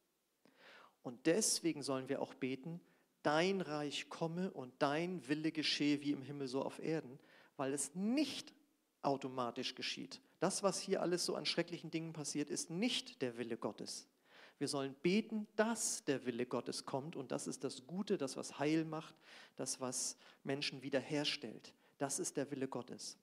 Und 1.03 1.27
deswegen 1.27 1.83
sollen 1.83 2.09
wir 2.09 2.23
auch 2.23 2.35
beten, 2.35 2.81
dein 3.25 3.63
Reich 3.63 4.09
komme 4.09 4.53
und 4.53 4.73
dein 4.79 5.27
Wille 5.27 5.51
geschehe 5.51 6.03
wie 6.03 6.13
im 6.13 6.23
Himmel 6.23 6.47
so 6.47 6.63
auf 6.63 6.79
Erden, 6.79 7.19
weil 7.59 7.75
es 7.75 7.95
nicht 7.95 8.55
automatisch 9.03 9.75
geschieht. 9.75 10.21
Das, 10.41 10.63
was 10.63 10.81
hier 10.81 11.03
alles 11.03 11.25
so 11.25 11.35
an 11.35 11.45
schrecklichen 11.45 11.91
Dingen 11.91 12.13
passiert, 12.13 12.49
ist 12.49 12.71
nicht 12.71 13.21
der 13.21 13.37
Wille 13.37 13.57
Gottes. 13.59 14.09
Wir 14.59 14.69
sollen 14.69 14.95
beten, 15.03 15.47
dass 15.57 16.05
der 16.05 16.25
Wille 16.25 16.47
Gottes 16.47 16.85
kommt 16.85 17.15
und 17.15 17.31
das 17.31 17.47
ist 17.47 17.63
das 17.63 17.87
Gute, 17.87 18.17
das 18.17 18.37
was 18.37 18.59
Heil 18.59 18.85
macht, 18.85 19.15
das 19.57 19.81
was 19.81 20.17
Menschen 20.43 20.83
wiederherstellt. 20.83 21.75
Das 21.99 22.19
ist 22.19 22.37
der 22.37 22.51
Wille 22.51 22.67
Gottes. 22.67 23.17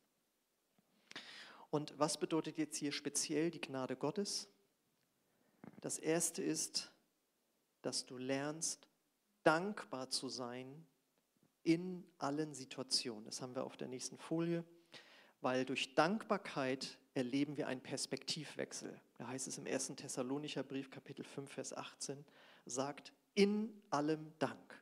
Und 1.70 1.98
was 1.98 2.18
bedeutet 2.18 2.58
jetzt 2.58 2.78
hier 2.78 2.92
speziell 2.92 3.52
die 3.52 3.60
Gnade 3.60 3.96
Gottes? 3.98 4.48
Das 5.82 5.98
erste 5.98 6.42
ist, 6.42 6.92
dass 7.82 8.06
du 8.06 8.18
lernst, 8.18 8.88
dankbar 9.44 10.10
zu 10.10 10.30
sein 10.30 10.86
in 11.66 12.06
allen 12.20 12.54
Situationen. 12.54 13.26
Das 13.26 13.42
haben 13.42 13.56
wir 13.56 13.66
auf 13.66 13.76
der 13.76 13.88
nächsten 13.88 14.18
Folie, 14.18 14.64
weil 15.42 15.66
durch 15.66 15.96
Dankbarkeit 15.96 16.98
erleben 17.14 17.58
wir 17.58 17.68
einen 17.68 17.82
Perspektivwechsel. 17.82 19.00
Da 19.18 19.28
heißt 19.28 19.48
es 19.48 19.58
im 19.58 19.66
1. 19.66 19.88
Thessalonicher 19.98 20.64
Brief, 20.64 20.90
Kapitel 20.90 21.26
5, 21.26 21.52
Vers 21.52 21.74
18, 21.74 22.24
sagt, 22.66 23.12
in 23.34 23.70
allem 23.90 24.32
Dank. 24.40 24.82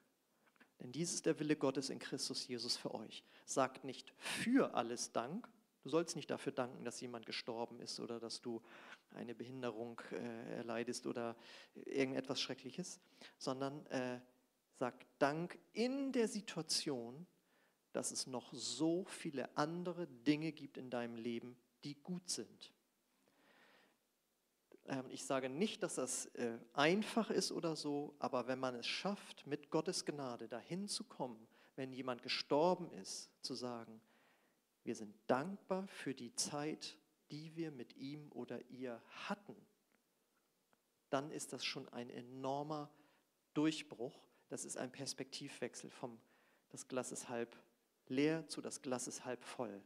Denn 0.79 0.91
dies 0.91 1.13
ist 1.13 1.25
der 1.25 1.39
Wille 1.39 1.55
Gottes 1.55 1.89
in 1.89 1.99
Christus 1.99 2.47
Jesus 2.47 2.77
für 2.77 2.93
euch. 2.93 3.23
Sagt 3.45 3.83
nicht 3.83 4.13
für 4.17 4.73
alles 4.75 5.11
Dank. 5.11 5.47
Du 5.83 5.89
sollst 5.89 6.15
nicht 6.15 6.29
dafür 6.29 6.51
danken, 6.51 6.83
dass 6.85 7.01
jemand 7.01 7.25
gestorben 7.25 7.79
ist 7.79 7.99
oder 7.99 8.19
dass 8.19 8.41
du 8.41 8.61
eine 9.11 9.35
Behinderung 9.35 10.01
äh, 10.11 10.57
erleidest 10.57 11.07
oder 11.07 11.35
irgendetwas 11.75 12.41
Schreckliches, 12.41 12.99
sondern 13.37 13.85
äh, 13.87 14.19
sag 14.73 15.05
Dank 15.19 15.57
in 15.73 16.11
der 16.11 16.27
Situation, 16.27 17.25
dass 17.91 18.11
es 18.11 18.27
noch 18.27 18.51
so 18.53 19.05
viele 19.05 19.55
andere 19.55 20.07
Dinge 20.07 20.51
gibt 20.51 20.77
in 20.77 20.89
deinem 20.89 21.15
Leben, 21.15 21.55
die 21.83 21.95
gut 21.95 22.29
sind. 22.29 22.73
Ähm, 24.87 25.05
ich 25.09 25.25
sage 25.25 25.49
nicht, 25.49 25.83
dass 25.83 25.95
das 25.95 26.25
äh, 26.35 26.57
einfach 26.73 27.29
ist 27.29 27.51
oder 27.51 27.75
so, 27.75 28.15
aber 28.19 28.47
wenn 28.47 28.59
man 28.59 28.75
es 28.75 28.87
schafft, 28.87 29.45
mit 29.47 29.69
Gottes 29.69 30.05
Gnade 30.05 30.47
dahin 30.47 30.87
zu 30.87 31.03
kommen, 31.03 31.47
wenn 31.75 31.93
jemand 31.93 32.21
gestorben 32.21 32.91
ist, 32.93 33.29
zu 33.41 33.53
sagen, 33.55 34.01
wir 34.83 34.95
sind 34.95 35.15
dankbar 35.27 35.87
für 35.87 36.13
die 36.13 36.35
Zeit, 36.35 36.97
die 37.31 37.55
wir 37.55 37.71
mit 37.71 37.95
ihm 37.95 38.31
oder 38.31 38.59
ihr 38.69 39.01
hatten, 39.27 39.55
dann 41.09 41.31
ist 41.31 41.53
das 41.53 41.63
schon 41.63 41.87
ein 41.89 42.09
enormer 42.09 42.91
Durchbruch. 43.53 44.19
Das 44.49 44.65
ist 44.65 44.77
ein 44.77 44.91
Perspektivwechsel 44.91 45.89
vom 45.89 46.19
das 46.69 46.87
Glas 46.87 47.11
ist 47.11 47.29
halb 47.29 47.55
leer 48.07 48.47
zu 48.47 48.61
das 48.61 48.81
Glas 48.81 49.07
ist 49.07 49.25
halb 49.25 49.43
voll. 49.43 49.81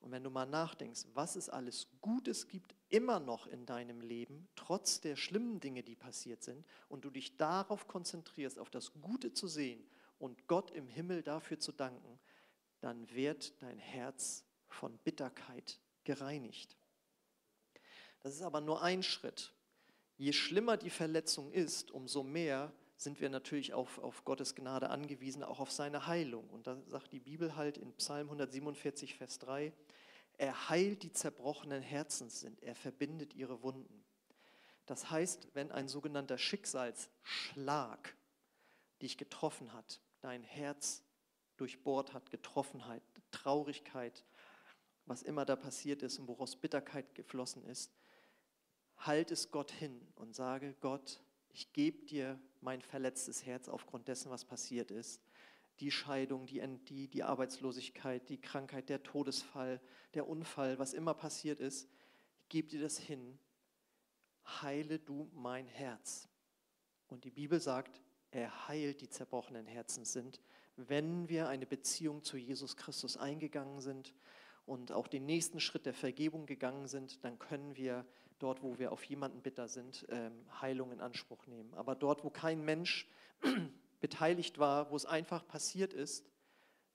Und 0.00 0.10
wenn 0.10 0.22
du 0.22 0.30
mal 0.30 0.46
nachdenkst, 0.46 1.06
was 1.14 1.36
es 1.36 1.48
alles 1.48 1.86
Gutes 2.02 2.48
gibt, 2.48 2.74
immer 2.90 3.20
noch 3.20 3.46
in 3.46 3.64
deinem 3.64 4.00
Leben, 4.00 4.48
trotz 4.54 5.00
der 5.00 5.16
schlimmen 5.16 5.60
Dinge, 5.60 5.82
die 5.82 5.96
passiert 5.96 6.42
sind, 6.42 6.66
und 6.88 7.04
du 7.04 7.10
dich 7.10 7.36
darauf 7.36 7.88
konzentrierst, 7.88 8.58
auf 8.58 8.68
das 8.68 8.92
Gute 9.00 9.32
zu 9.32 9.48
sehen 9.48 9.82
und 10.18 10.46
Gott 10.46 10.70
im 10.72 10.88
Himmel 10.88 11.22
dafür 11.22 11.58
zu 11.58 11.72
danken, 11.72 12.18
dann 12.80 13.08
wird 13.14 13.54
dein 13.62 13.78
Herz 13.78 14.44
von 14.68 14.98
Bitterkeit 14.98 15.78
gereinigt. 16.04 16.76
Das 18.20 18.34
ist 18.34 18.42
aber 18.42 18.60
nur 18.60 18.82
ein 18.82 19.02
Schritt. 19.02 19.54
Je 20.18 20.32
schlimmer 20.32 20.76
die 20.76 20.90
Verletzung 20.90 21.50
ist, 21.50 21.90
umso 21.90 22.22
mehr 22.22 22.72
sind 22.96 23.20
wir 23.20 23.28
natürlich 23.28 23.74
auf, 23.74 23.98
auf 23.98 24.24
Gottes 24.24 24.54
Gnade 24.54 24.90
angewiesen, 24.90 25.42
auch 25.42 25.60
auf 25.60 25.70
seine 25.70 26.06
Heilung. 26.06 26.48
Und 26.50 26.66
da 26.66 26.80
sagt 26.86 27.12
die 27.12 27.20
Bibel 27.20 27.56
halt 27.56 27.78
in 27.78 27.92
Psalm 27.94 28.28
147, 28.28 29.16
Vers 29.16 29.38
3, 29.40 29.72
er 30.36 30.68
heilt 30.68 31.02
die 31.02 31.12
zerbrochenen 31.12 31.82
Herzens 31.82 32.40
sind, 32.40 32.62
er 32.62 32.74
verbindet 32.74 33.34
ihre 33.34 33.62
Wunden. 33.62 34.04
Das 34.86 35.10
heißt, 35.10 35.48
wenn 35.54 35.72
ein 35.72 35.88
sogenannter 35.88 36.38
Schicksalsschlag 36.38 38.16
dich 39.00 39.16
getroffen 39.16 39.72
hat, 39.72 40.00
dein 40.20 40.42
Herz 40.42 41.02
durchbohrt 41.56 42.12
hat, 42.12 42.30
Getroffenheit, 42.30 43.02
Traurigkeit, 43.30 44.24
was 45.06 45.22
immer 45.22 45.44
da 45.44 45.56
passiert 45.56 46.02
ist 46.02 46.18
und 46.18 46.28
woraus 46.28 46.56
Bitterkeit 46.56 47.14
geflossen 47.14 47.64
ist, 47.64 47.92
halt 48.96 49.30
es 49.30 49.50
Gott 49.50 49.70
hin 49.70 50.00
und 50.16 50.34
sage, 50.34 50.74
Gott, 50.80 51.20
ich 51.54 51.72
gebe 51.72 52.04
dir 52.04 52.38
mein 52.60 52.82
verletztes 52.82 53.46
Herz 53.46 53.68
aufgrund 53.68 54.08
dessen, 54.08 54.30
was 54.30 54.44
passiert 54.44 54.90
ist. 54.90 55.22
Die 55.80 55.90
Scheidung, 55.90 56.46
die, 56.46 56.60
die, 56.88 57.08
die 57.08 57.22
Arbeitslosigkeit, 57.22 58.28
die 58.28 58.40
Krankheit, 58.40 58.88
der 58.88 59.02
Todesfall, 59.02 59.80
der 60.14 60.28
Unfall, 60.28 60.78
was 60.78 60.92
immer 60.92 61.14
passiert 61.14 61.60
ist, 61.60 61.88
ich 62.40 62.48
gebe 62.48 62.68
dir 62.68 62.80
das 62.80 62.98
hin. 62.98 63.38
Heile 64.62 64.98
du 64.98 65.30
mein 65.32 65.66
Herz. 65.66 66.28
Und 67.06 67.24
die 67.24 67.30
Bibel 67.30 67.60
sagt, 67.60 68.00
er 68.32 68.68
heilt 68.68 69.00
die 69.00 69.08
zerbrochenen 69.08 69.66
Herzen 69.66 70.04
sind, 70.04 70.40
wenn 70.76 71.28
wir 71.28 71.48
eine 71.48 71.66
Beziehung 71.66 72.24
zu 72.24 72.36
Jesus 72.36 72.76
Christus 72.76 73.16
eingegangen 73.16 73.80
sind 73.80 74.12
und 74.66 74.90
auch 74.90 75.06
den 75.06 75.24
nächsten 75.24 75.60
Schritt 75.60 75.86
der 75.86 75.94
Vergebung 75.94 76.46
gegangen 76.46 76.88
sind, 76.88 77.24
dann 77.24 77.38
können 77.38 77.76
wir 77.76 78.04
dort, 78.44 78.62
wo 78.62 78.78
wir 78.78 78.92
auf 78.92 79.02
jemanden 79.04 79.40
bitter 79.40 79.68
sind, 79.68 80.04
ähm, 80.10 80.44
Heilung 80.60 80.92
in 80.92 81.00
Anspruch 81.00 81.46
nehmen. 81.46 81.72
Aber 81.72 81.94
dort, 81.94 82.24
wo 82.24 82.30
kein 82.30 82.62
Mensch 82.62 83.08
beteiligt 84.00 84.58
war, 84.58 84.90
wo 84.90 84.96
es 84.96 85.06
einfach 85.06 85.46
passiert 85.48 85.94
ist, 85.94 86.26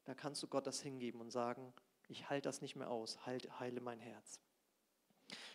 da 0.06 0.14
kannst 0.14 0.44
du 0.44 0.48
Gott 0.48 0.68
das 0.68 0.80
hingeben 0.80 1.20
und 1.20 1.32
sagen, 1.32 1.74
ich 2.08 2.30
halte 2.30 2.48
das 2.48 2.62
nicht 2.62 2.76
mehr 2.76 2.92
aus, 2.92 3.26
halt, 3.26 3.60
heile 3.60 3.82
mein 3.82 4.00
Herz. 4.00 4.40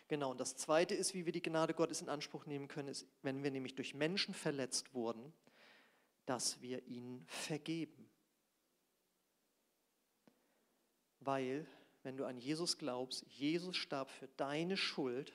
Genau, 0.09 0.31
und 0.31 0.39
das 0.39 0.57
Zweite 0.57 0.93
ist, 0.93 1.13
wie 1.13 1.25
wir 1.25 1.31
die 1.31 1.41
Gnade 1.41 1.73
Gottes 1.73 2.01
in 2.01 2.09
Anspruch 2.09 2.45
nehmen 2.45 2.67
können, 2.67 2.89
ist, 2.89 3.07
wenn 3.21 3.41
wir 3.41 3.51
nämlich 3.51 3.75
durch 3.75 3.93
Menschen 3.93 4.33
verletzt 4.33 4.93
wurden, 4.93 5.33
dass 6.25 6.61
wir 6.61 6.85
ihnen 6.87 7.25
vergeben. 7.27 8.09
Weil, 11.21 11.65
wenn 12.03 12.17
du 12.17 12.25
an 12.25 12.37
Jesus 12.37 12.77
glaubst, 12.77 13.25
Jesus 13.27 13.77
starb 13.77 14.09
für 14.11 14.27
deine 14.35 14.75
Schuld 14.75 15.33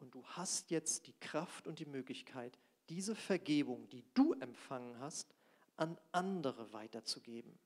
und 0.00 0.14
du 0.14 0.24
hast 0.24 0.70
jetzt 0.70 1.06
die 1.06 1.14
Kraft 1.20 1.66
und 1.66 1.78
die 1.78 1.86
Möglichkeit, 1.86 2.58
diese 2.88 3.14
Vergebung, 3.14 3.88
die 3.88 4.04
du 4.14 4.32
empfangen 4.34 4.98
hast, 4.98 5.34
an 5.76 5.98
andere 6.12 6.72
weiterzugeben. 6.72 7.58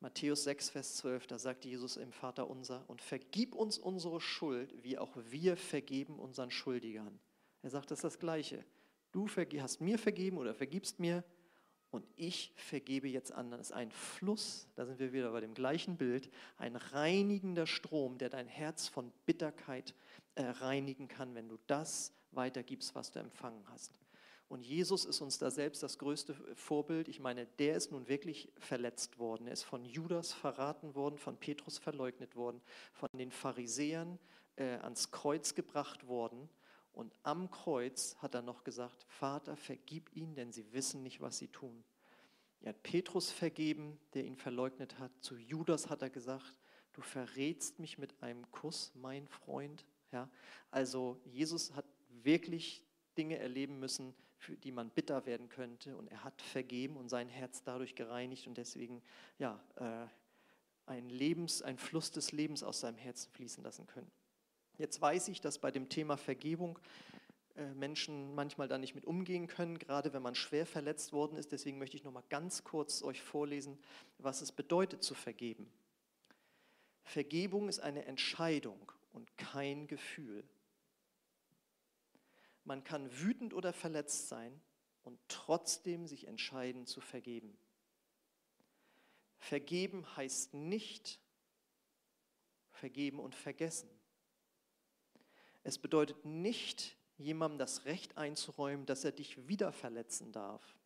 Matthäus 0.00 0.44
6, 0.44 0.70
Vers 0.70 0.96
12, 0.96 1.26
da 1.26 1.38
sagt 1.38 1.64
Jesus 1.64 1.96
im 1.96 2.12
Vater 2.12 2.50
unser, 2.50 2.88
und 2.88 3.00
vergib 3.00 3.54
uns 3.54 3.78
unsere 3.78 4.20
Schuld, 4.20 4.74
wie 4.82 4.98
auch 4.98 5.16
wir 5.30 5.56
vergeben 5.56 6.18
unseren 6.18 6.50
Schuldigern. 6.50 7.18
Er 7.62 7.70
sagt, 7.70 7.90
das 7.90 7.98
ist 7.98 8.04
das 8.04 8.18
Gleiche. 8.18 8.64
Du 9.12 9.28
hast 9.28 9.80
mir 9.80 9.98
vergeben 9.98 10.36
oder 10.36 10.54
vergibst 10.54 11.00
mir 11.00 11.24
und 11.94 12.04
ich 12.16 12.52
vergebe 12.56 13.08
jetzt 13.08 13.30
anderen. 13.30 13.60
Das 13.60 13.70
ist 13.70 13.76
ein 13.76 13.92
Fluss, 13.92 14.66
da 14.74 14.84
sind 14.84 14.98
wir 14.98 15.12
wieder 15.12 15.30
bei 15.30 15.40
dem 15.40 15.54
gleichen 15.54 15.96
Bild, 15.96 16.28
ein 16.58 16.74
reinigender 16.74 17.68
Strom, 17.68 18.18
der 18.18 18.30
dein 18.30 18.48
Herz 18.48 18.88
von 18.88 19.12
Bitterkeit 19.26 19.94
äh, 20.34 20.42
reinigen 20.42 21.06
kann, 21.06 21.36
wenn 21.36 21.48
du 21.48 21.56
das 21.68 22.12
weitergibst, 22.32 22.96
was 22.96 23.12
du 23.12 23.20
empfangen 23.20 23.62
hast. 23.68 23.92
Und 24.48 24.66
Jesus 24.66 25.04
ist 25.04 25.20
uns 25.20 25.38
da 25.38 25.52
selbst 25.52 25.84
das 25.84 25.98
größte 25.98 26.34
Vorbild. 26.56 27.08
Ich 27.08 27.20
meine, 27.20 27.46
der 27.46 27.76
ist 27.76 27.92
nun 27.92 28.08
wirklich 28.08 28.52
verletzt 28.58 29.18
worden. 29.20 29.46
Er 29.46 29.52
ist 29.52 29.62
von 29.62 29.84
Judas 29.84 30.32
verraten 30.32 30.96
worden, 30.96 31.16
von 31.16 31.36
Petrus 31.36 31.78
verleugnet 31.78 32.34
worden, 32.34 32.60
von 32.92 33.08
den 33.12 33.30
Pharisäern 33.30 34.18
äh, 34.56 34.78
ans 34.78 35.12
Kreuz 35.12 35.54
gebracht 35.54 36.08
worden. 36.08 36.48
Und 36.94 37.12
am 37.24 37.50
Kreuz 37.50 38.16
hat 38.18 38.34
er 38.34 38.42
noch 38.42 38.62
gesagt, 38.62 39.04
Vater, 39.08 39.56
vergib 39.56 40.14
ihnen, 40.14 40.36
denn 40.36 40.52
sie 40.52 40.72
wissen 40.72 41.02
nicht, 41.02 41.20
was 41.20 41.38
sie 41.38 41.48
tun. 41.48 41.84
Er 42.60 42.70
hat 42.70 42.82
Petrus 42.82 43.30
vergeben, 43.30 43.98
der 44.14 44.24
ihn 44.24 44.36
verleugnet 44.36 44.98
hat. 44.98 45.10
Zu 45.20 45.36
Judas 45.36 45.90
hat 45.90 46.02
er 46.02 46.08
gesagt, 46.08 46.58
du 46.92 47.02
verrätst 47.02 47.78
mich 47.80 47.98
mit 47.98 48.22
einem 48.22 48.50
Kuss, 48.52 48.92
mein 48.94 49.26
Freund. 49.26 49.84
Ja, 50.12 50.30
also 50.70 51.20
Jesus 51.24 51.74
hat 51.74 51.84
wirklich 52.22 52.84
Dinge 53.18 53.38
erleben 53.38 53.80
müssen, 53.80 54.14
für 54.38 54.56
die 54.56 54.70
man 54.70 54.90
bitter 54.90 55.26
werden 55.26 55.48
könnte. 55.48 55.96
Und 55.96 56.06
er 56.06 56.22
hat 56.22 56.40
vergeben 56.40 56.96
und 56.96 57.08
sein 57.08 57.28
Herz 57.28 57.62
dadurch 57.64 57.96
gereinigt 57.96 58.46
und 58.46 58.56
deswegen 58.56 59.02
ja, 59.38 59.60
äh, 59.76 60.06
ein, 60.86 61.08
Lebens, 61.08 61.60
ein 61.60 61.76
Fluss 61.76 62.12
des 62.12 62.30
Lebens 62.30 62.62
aus 62.62 62.80
seinem 62.80 62.98
Herzen 62.98 63.32
fließen 63.32 63.64
lassen 63.64 63.86
können. 63.86 64.10
Jetzt 64.78 65.00
weiß 65.00 65.28
ich, 65.28 65.40
dass 65.40 65.58
bei 65.58 65.70
dem 65.70 65.88
Thema 65.88 66.16
Vergebung 66.16 66.78
äh, 67.56 67.72
Menschen 67.74 68.34
manchmal 68.34 68.66
da 68.66 68.78
nicht 68.78 68.94
mit 68.94 69.04
umgehen 69.04 69.46
können, 69.46 69.78
gerade 69.78 70.12
wenn 70.12 70.22
man 70.22 70.34
schwer 70.34 70.66
verletzt 70.66 71.12
worden 71.12 71.36
ist. 71.36 71.52
Deswegen 71.52 71.78
möchte 71.78 71.96
ich 71.96 72.04
noch 72.04 72.12
mal 72.12 72.24
ganz 72.28 72.64
kurz 72.64 73.02
euch 73.02 73.22
vorlesen, 73.22 73.78
was 74.18 74.40
es 74.40 74.50
bedeutet 74.50 75.04
zu 75.04 75.14
vergeben. 75.14 75.70
Vergebung 77.04 77.68
ist 77.68 77.80
eine 77.80 78.06
Entscheidung 78.06 78.90
und 79.12 79.36
kein 79.36 79.86
Gefühl. 79.86 80.42
Man 82.64 82.82
kann 82.82 83.08
wütend 83.20 83.54
oder 83.54 83.72
verletzt 83.72 84.28
sein 84.28 84.60
und 85.02 85.20
trotzdem 85.28 86.06
sich 86.06 86.26
entscheiden 86.26 86.86
zu 86.86 87.00
vergeben. 87.00 87.56
Vergeben 89.38 90.16
heißt 90.16 90.54
nicht 90.54 91.20
vergeben 92.72 93.20
und 93.20 93.34
vergessen. 93.34 93.88
Es 95.64 95.78
bedeutet 95.78 96.24
nicht, 96.24 96.96
jemandem 97.16 97.58
das 97.58 97.86
Recht 97.86 98.16
einzuräumen, 98.18 98.86
dass 98.86 99.04
er 99.04 99.12
dich 99.12 99.48
wieder 99.48 99.72
verletzen 99.72 100.30
darf. 100.30 100.76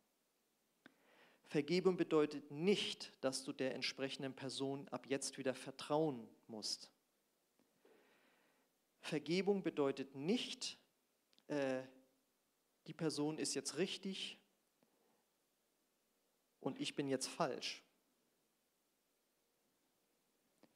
Vergebung 1.47 1.97
bedeutet 1.97 2.49
nicht, 2.49 3.11
dass 3.21 3.43
du 3.43 3.51
der 3.51 3.75
entsprechenden 3.75 4.33
Person 4.33 4.87
ab 4.89 5.05
jetzt 5.07 5.37
wieder 5.37 5.53
vertrauen 5.53 6.27
musst. 6.47 6.91
Vergebung 9.01 9.63
bedeutet 9.63 10.15
nicht, 10.15 10.77
äh, 11.47 11.81
die 12.87 12.93
Person 12.93 13.37
ist 13.37 13.55
jetzt 13.55 13.77
richtig 13.77 14.39
und 16.61 16.79
ich 16.79 16.95
bin 16.95 17.07
jetzt 17.07 17.27
falsch. 17.27 17.83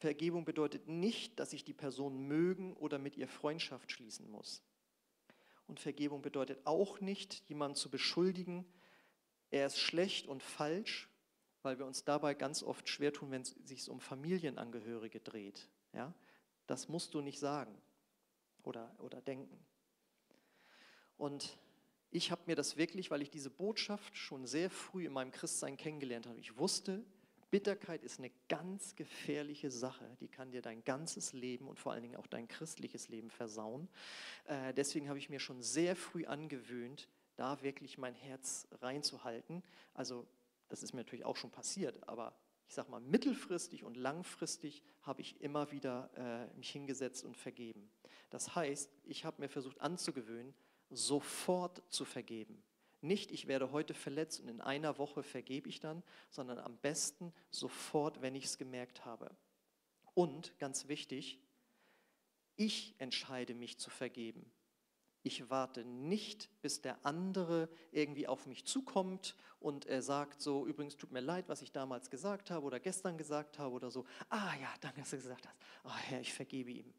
Vergebung 0.04 0.44
bedeutet 0.44 0.90
nicht, 0.90 1.40
dass 1.40 1.54
ich 1.54 1.64
die 1.64 1.74
Person 1.74 2.28
mögen 2.28 2.74
oder 2.74 3.00
mit 3.00 3.16
ihr 3.16 3.30
Freundschaft 3.30 3.90
schließen 3.90 4.30
muss. 4.30 4.62
Und 5.66 5.80
Vergebung 5.80 6.22
bedeutet 6.22 6.60
auch 6.66 7.00
nicht, 7.00 7.48
jemanden 7.48 7.78
zu 7.78 7.90
beschuldigen, 7.90 8.66
er 9.50 9.66
ist 9.66 9.80
schlecht 9.80 10.28
und 10.28 10.44
falsch, 10.44 11.08
weil 11.62 11.80
wir 11.80 11.86
uns 11.86 12.04
dabei 12.04 12.34
ganz 12.34 12.64
oft 12.64 12.90
schwer 12.90 13.14
tun, 13.14 13.32
wenn 13.32 13.44
es 13.44 13.56
sich 13.64 13.90
um 13.90 14.02
Familienangehörige 14.02 15.22
dreht. 15.22 15.70
Ja? 15.94 16.14
Das 16.68 16.90
musst 16.90 17.14
du 17.14 17.22
nicht 17.22 17.40
sagen 17.40 17.74
oder, 18.64 18.94
oder 19.00 19.22
denken. 19.22 19.58
Und 21.16 21.58
ich 22.12 22.30
habe 22.30 22.42
mir 22.48 22.58
das 22.58 22.76
wirklich, 22.76 23.10
weil 23.10 23.22
ich 23.22 23.30
diese 23.30 23.50
Botschaft 23.50 24.18
schon 24.18 24.48
sehr 24.48 24.70
früh 24.70 25.06
in 25.06 25.14
meinem 25.14 25.32
Christsein 25.32 25.78
kennengelernt 25.78 26.28
habe, 26.28 26.42
ich 26.42 26.58
wusste, 26.58 27.06
Bitterkeit 27.54 28.04
ist 28.04 28.18
eine 28.18 28.32
ganz 28.50 28.96
gefährliche 28.96 29.70
Sache. 29.70 30.18
Die 30.20 30.28
kann 30.28 30.50
dir 30.50 30.64
dein 30.64 30.84
ganzes 30.84 31.34
Leben 31.34 31.68
und 31.68 31.78
vor 31.78 31.92
allen 31.92 32.02
Dingen 32.02 32.16
auch 32.16 32.26
dein 32.26 32.48
christliches 32.48 33.10
Leben 33.10 33.30
versauen. 33.30 33.90
Äh, 34.46 34.74
deswegen 34.74 35.08
habe 35.08 35.20
ich 35.20 35.30
mir 35.30 35.40
schon 35.40 35.62
sehr 35.62 35.96
früh 35.96 36.26
angewöhnt, 36.26 37.08
da 37.36 37.62
wirklich 37.62 38.00
mein 38.00 38.16
Herz 38.16 38.68
reinzuhalten. 38.82 39.62
Also 39.94 40.26
das 40.68 40.82
ist 40.82 40.94
mir 40.94 41.02
natürlich 41.02 41.26
auch 41.26 41.36
schon 41.36 41.52
passiert, 41.52 42.10
aber 42.10 42.36
ich 42.68 42.74
sage 42.74 42.90
mal, 42.90 43.02
mittelfristig 43.02 43.84
und 43.84 43.98
langfristig 43.98 44.82
habe 45.04 45.22
ich 45.22 45.40
immer 45.40 45.72
wieder 45.72 46.10
äh, 46.16 46.58
mich 46.58 46.72
hingesetzt 46.72 47.24
und 47.24 47.38
vergeben. 47.38 47.88
Das 48.32 48.56
heißt, 48.56 48.90
ich 49.04 49.26
habe 49.26 49.40
mir 49.40 49.48
versucht 49.48 49.80
anzugewöhnen, 49.80 50.56
sofort 50.90 51.84
zu 51.90 52.04
vergeben. 52.04 52.64
Nicht, 53.04 53.32
ich 53.32 53.48
werde 53.48 53.74
heute 53.74 53.94
verletzt 53.94 54.40
und 54.40 54.48
in 54.48 54.62
einer 54.62 54.98
Woche 54.98 55.24
vergebe 55.24 55.68
ich 55.68 55.82
dann, 55.82 56.04
sondern 56.30 56.58
am 56.58 56.78
besten 56.78 57.34
sofort, 57.52 58.22
wenn 58.22 58.34
ich 58.34 58.46
es 58.46 58.58
gemerkt 58.58 59.04
habe. 59.04 59.30
Und 60.14 60.58
ganz 60.58 60.88
wichtig, 60.88 61.42
ich 62.56 62.96
entscheide 63.00 63.56
mich 63.56 63.78
zu 63.78 63.90
vergeben. 63.90 64.50
Ich 65.22 65.50
warte 65.50 65.84
nicht, 65.84 66.50
bis 66.62 66.82
der 66.82 67.06
andere 67.06 67.68
irgendwie 67.92 68.28
auf 68.28 68.46
mich 68.46 68.66
zukommt 68.66 69.36
und 69.60 69.86
er 69.86 70.02
sagt 70.02 70.42
so, 70.42 70.66
übrigens 70.66 70.96
tut 70.96 71.12
mir 71.12 71.20
leid, 71.20 71.50
was 71.50 71.62
ich 71.62 71.74
damals 71.74 72.10
gesagt 72.10 72.52
habe 72.52 72.66
oder 72.66 72.80
gestern 72.80 73.18
gesagt 73.18 73.60
habe 73.60 73.76
oder 73.76 73.92
so. 73.92 74.06
Ah 74.30 74.54
ja, 74.62 74.74
danke, 74.80 75.02
dass 75.02 75.10
du 75.10 75.18
gesagt 75.18 75.46
hast. 75.46 75.58
Ah 75.84 75.90
oh, 75.90 75.98
Herr, 76.08 76.22
ich 76.22 76.34
vergebe 76.34 76.72
ihm. 76.72 76.94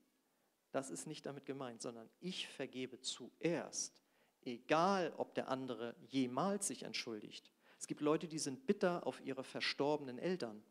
Das 0.70 0.90
ist 0.90 1.06
nicht 1.06 1.24
damit 1.24 1.46
gemeint, 1.46 1.80
sondern 1.80 2.10
ich 2.20 2.46
vergebe 2.46 3.00
zuerst 3.00 4.03
egal 4.44 5.12
ob 5.16 5.34
der 5.34 5.48
andere 5.48 5.94
jemals 6.08 6.66
sich 6.66 6.82
entschuldigt. 6.82 7.50
Es 7.78 7.86
gibt 7.86 8.00
Leute, 8.00 8.28
die 8.28 8.38
sind 8.38 8.66
bitter 8.66 9.06
auf 9.06 9.20
ihre 9.24 9.44
verstorbenen 9.44 10.18
Eltern 10.18 10.62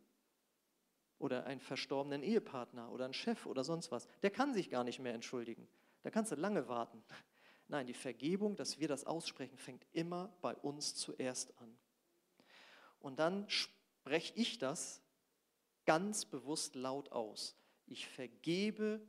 oder 1.20 1.46
einen 1.46 1.62
verstorbenen 1.62 2.24
Ehepartner 2.24 2.92
oder 2.92 3.06
einen 3.06 3.14
Chef 3.14 3.46
oder 3.46 3.64
sonst 3.64 3.92
was. 3.92 4.08
Der 4.22 4.32
kann 4.32 4.54
sich 4.54 4.70
gar 4.70 4.84
nicht 4.84 5.00
mehr 5.00 5.14
entschuldigen. 5.14 5.68
Da 6.02 6.10
kannst 6.10 6.32
du 6.32 6.36
lange 6.36 6.68
warten. 6.68 7.04
Nein, 7.68 7.88
die 7.88 7.94
Vergebung, 7.94 8.56
dass 8.56 8.80
wir 8.80 8.88
das 8.88 9.06
aussprechen, 9.06 9.58
fängt 9.58 9.86
immer 9.94 10.36
bei 10.42 10.56
uns 10.56 10.96
zuerst 10.96 11.58
an. 11.60 11.78
Und 13.00 13.20
dann 13.20 13.50
spreche 13.50 14.34
ich 14.36 14.58
das 14.58 15.02
ganz 15.86 16.26
bewusst 16.26 16.76
laut 16.76 17.12
aus. 17.12 17.56
Ich 17.86 18.08
vergebe 18.08 19.02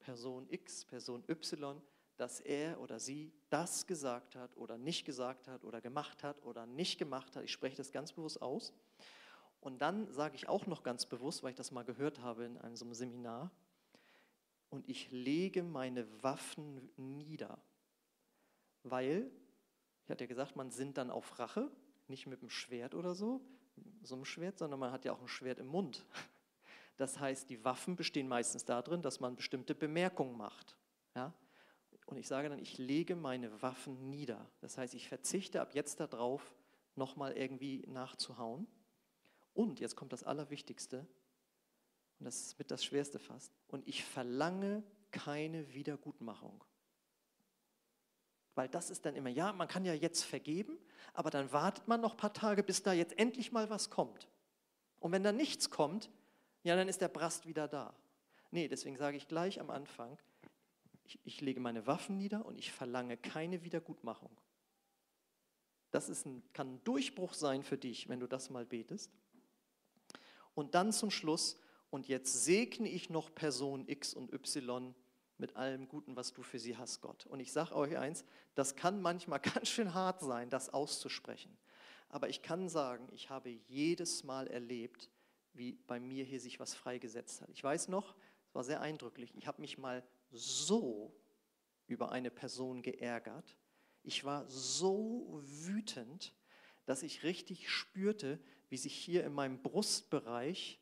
Person 0.00 0.46
X, 0.50 0.84
Person 0.84 1.24
Y, 1.28 1.80
dass 2.16 2.40
er 2.40 2.80
oder 2.80 2.98
sie 2.98 3.32
das 3.50 3.86
gesagt 3.86 4.36
hat 4.36 4.56
oder 4.56 4.78
nicht 4.78 5.04
gesagt 5.04 5.48
hat 5.48 5.64
oder 5.64 5.80
gemacht 5.80 6.22
hat 6.22 6.42
oder 6.42 6.66
nicht 6.66 6.98
gemacht 6.98 7.34
hat. 7.36 7.44
Ich 7.44 7.52
spreche 7.52 7.76
das 7.76 7.92
ganz 7.92 8.12
bewusst 8.12 8.40
aus. 8.40 8.72
Und 9.60 9.80
dann 9.80 10.12
sage 10.12 10.36
ich 10.36 10.48
auch 10.48 10.66
noch 10.66 10.82
ganz 10.82 11.06
bewusst, 11.06 11.42
weil 11.42 11.50
ich 11.50 11.56
das 11.56 11.70
mal 11.70 11.84
gehört 11.84 12.20
habe 12.20 12.44
in 12.44 12.58
einem 12.58 12.76
so 12.76 12.84
einem 12.84 12.94
Seminar, 12.94 13.50
und 14.74 14.88
ich 14.88 15.12
lege 15.12 15.62
meine 15.62 16.04
Waffen 16.24 16.90
nieder. 16.96 17.58
Weil, 18.82 19.30
ich 20.02 20.10
hatte 20.10 20.24
ja 20.24 20.28
gesagt, 20.28 20.56
man 20.56 20.72
sind 20.72 20.98
dann 20.98 21.12
auf 21.12 21.38
Rache, 21.38 21.70
nicht 22.08 22.26
mit 22.26 22.42
dem 22.42 22.50
Schwert 22.50 22.94
oder 22.94 23.14
so, 23.14 23.40
so 24.02 24.16
einem 24.16 24.24
Schwert, 24.24 24.58
sondern 24.58 24.80
man 24.80 24.90
hat 24.90 25.04
ja 25.04 25.12
auch 25.12 25.20
ein 25.20 25.28
Schwert 25.28 25.60
im 25.60 25.68
Mund. 25.68 26.04
Das 26.96 27.18
heißt, 27.18 27.48
die 27.50 27.64
Waffen 27.64 27.94
bestehen 27.94 28.26
meistens 28.26 28.64
darin, 28.64 29.00
dass 29.00 29.20
man 29.20 29.36
bestimmte 29.36 29.74
Bemerkungen 29.74 30.36
macht. 30.36 30.76
Ja? 31.14 31.32
Und 32.06 32.18
ich 32.18 32.28
sage 32.28 32.48
dann, 32.48 32.58
ich 32.58 32.78
lege 32.78 33.16
meine 33.16 33.62
Waffen 33.62 34.10
nieder. 34.10 34.50
Das 34.60 34.76
heißt, 34.76 34.94
ich 34.94 35.08
verzichte 35.08 35.60
ab 35.60 35.74
jetzt 35.74 36.00
darauf, 36.00 36.54
nochmal 36.96 37.32
irgendwie 37.32 37.84
nachzuhauen. 37.88 38.66
Und 39.54 39.80
jetzt 39.80 39.96
kommt 39.96 40.12
das 40.12 40.24
Allerwichtigste, 40.24 41.06
und 42.18 42.26
das 42.26 42.40
ist 42.40 42.58
mit 42.58 42.70
das 42.70 42.84
Schwerste 42.84 43.18
fast, 43.18 43.52
und 43.68 43.86
ich 43.88 44.04
verlange 44.04 44.82
keine 45.10 45.72
Wiedergutmachung. 45.72 46.62
Weil 48.54 48.68
das 48.68 48.90
ist 48.90 49.04
dann 49.04 49.16
immer, 49.16 49.30
ja, 49.30 49.52
man 49.52 49.68
kann 49.68 49.84
ja 49.84 49.94
jetzt 49.94 50.22
vergeben, 50.22 50.78
aber 51.12 51.30
dann 51.30 51.52
wartet 51.52 51.88
man 51.88 52.00
noch 52.00 52.12
ein 52.12 52.16
paar 52.16 52.32
Tage, 52.32 52.62
bis 52.62 52.82
da 52.82 52.92
jetzt 52.92 53.18
endlich 53.18 53.52
mal 53.52 53.70
was 53.70 53.90
kommt. 53.90 54.28
Und 55.00 55.12
wenn 55.12 55.22
da 55.22 55.32
nichts 55.32 55.70
kommt, 55.70 56.10
ja, 56.62 56.76
dann 56.76 56.88
ist 56.88 57.00
der 57.00 57.08
Brast 57.08 57.46
wieder 57.46 57.68
da. 57.68 57.94
Nee, 58.50 58.68
deswegen 58.68 58.96
sage 58.96 59.16
ich 59.16 59.28
gleich 59.28 59.60
am 59.60 59.70
Anfang, 59.70 60.16
ich, 61.04 61.20
ich 61.24 61.40
lege 61.40 61.60
meine 61.60 61.86
Waffen 61.86 62.16
nieder 62.16 62.44
und 62.46 62.58
ich 62.58 62.72
verlange 62.72 63.16
keine 63.16 63.62
Wiedergutmachung. 63.64 64.30
Das 65.90 66.08
ist 66.08 66.26
ein, 66.26 66.42
kann 66.52 66.74
ein 66.74 66.84
Durchbruch 66.84 67.34
sein 67.34 67.62
für 67.62 67.78
dich, 67.78 68.08
wenn 68.08 68.20
du 68.20 68.26
das 68.26 68.50
mal 68.50 68.66
betest. 68.66 69.12
Und 70.54 70.74
dann 70.74 70.92
zum 70.92 71.10
Schluss, 71.10 71.56
und 71.90 72.08
jetzt 72.08 72.44
segne 72.44 72.88
ich 72.88 73.10
noch 73.10 73.32
Person 73.32 73.86
X 73.86 74.14
und 74.14 74.32
Y 74.32 74.94
mit 75.38 75.56
allem 75.56 75.88
Guten, 75.88 76.16
was 76.16 76.32
du 76.32 76.42
für 76.42 76.58
sie 76.58 76.76
hast, 76.76 77.00
Gott. 77.00 77.26
Und 77.26 77.40
ich 77.40 77.52
sage 77.52 77.74
euch 77.74 77.96
eins, 77.96 78.24
das 78.54 78.74
kann 78.76 79.00
manchmal 79.02 79.38
ganz 79.54 79.68
schön 79.68 79.94
hart 79.94 80.20
sein, 80.20 80.50
das 80.50 80.70
auszusprechen. 80.70 81.56
Aber 82.08 82.28
ich 82.28 82.42
kann 82.42 82.68
sagen, 82.68 83.08
ich 83.12 83.30
habe 83.30 83.50
jedes 83.50 84.24
Mal 84.24 84.46
erlebt, 84.46 85.10
wie 85.52 85.72
bei 85.72 86.00
mir 86.00 86.24
hier 86.24 86.40
sich 86.40 86.58
was 86.60 86.74
freigesetzt 86.74 87.40
hat. 87.40 87.50
Ich 87.50 87.62
weiß 87.62 87.88
noch, 87.88 88.14
es 88.48 88.54
war 88.54 88.64
sehr 88.64 88.80
eindrücklich, 88.80 89.32
ich 89.36 89.46
habe 89.46 89.60
mich 89.60 89.78
mal 89.78 90.02
so 90.34 91.14
über 91.86 92.12
eine 92.12 92.30
Person 92.30 92.82
geärgert. 92.82 93.56
Ich 94.02 94.24
war 94.24 94.46
so 94.48 95.40
wütend, 95.42 96.34
dass 96.86 97.02
ich 97.02 97.22
richtig 97.22 97.70
spürte, 97.70 98.38
wie 98.68 98.76
sich 98.76 98.94
hier 98.94 99.24
in 99.24 99.32
meinem 99.32 99.62
Brustbereich 99.62 100.80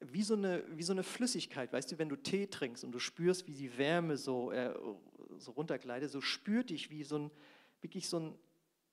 wie 0.00 0.22
so, 0.22 0.34
eine, 0.34 0.64
wie 0.76 0.82
so 0.82 0.92
eine 0.92 1.02
Flüssigkeit, 1.02 1.72
weißt 1.72 1.92
du, 1.92 1.98
wenn 1.98 2.08
du 2.08 2.16
Tee 2.16 2.46
trinkst 2.46 2.84
und 2.84 2.92
du 2.92 2.98
spürst, 2.98 3.46
wie 3.46 3.54
die 3.54 3.76
Wärme 3.78 4.16
so, 4.16 4.50
äh, 4.52 4.74
so 5.38 5.52
runtergleitet, 5.52 6.10
so 6.10 6.20
spürte 6.20 6.74
ich 6.74 6.90
wie 6.90 7.04
so 7.04 7.18
ein, 7.18 7.30
wirklich 7.80 8.08
so 8.08 8.18
ein, 8.18 8.34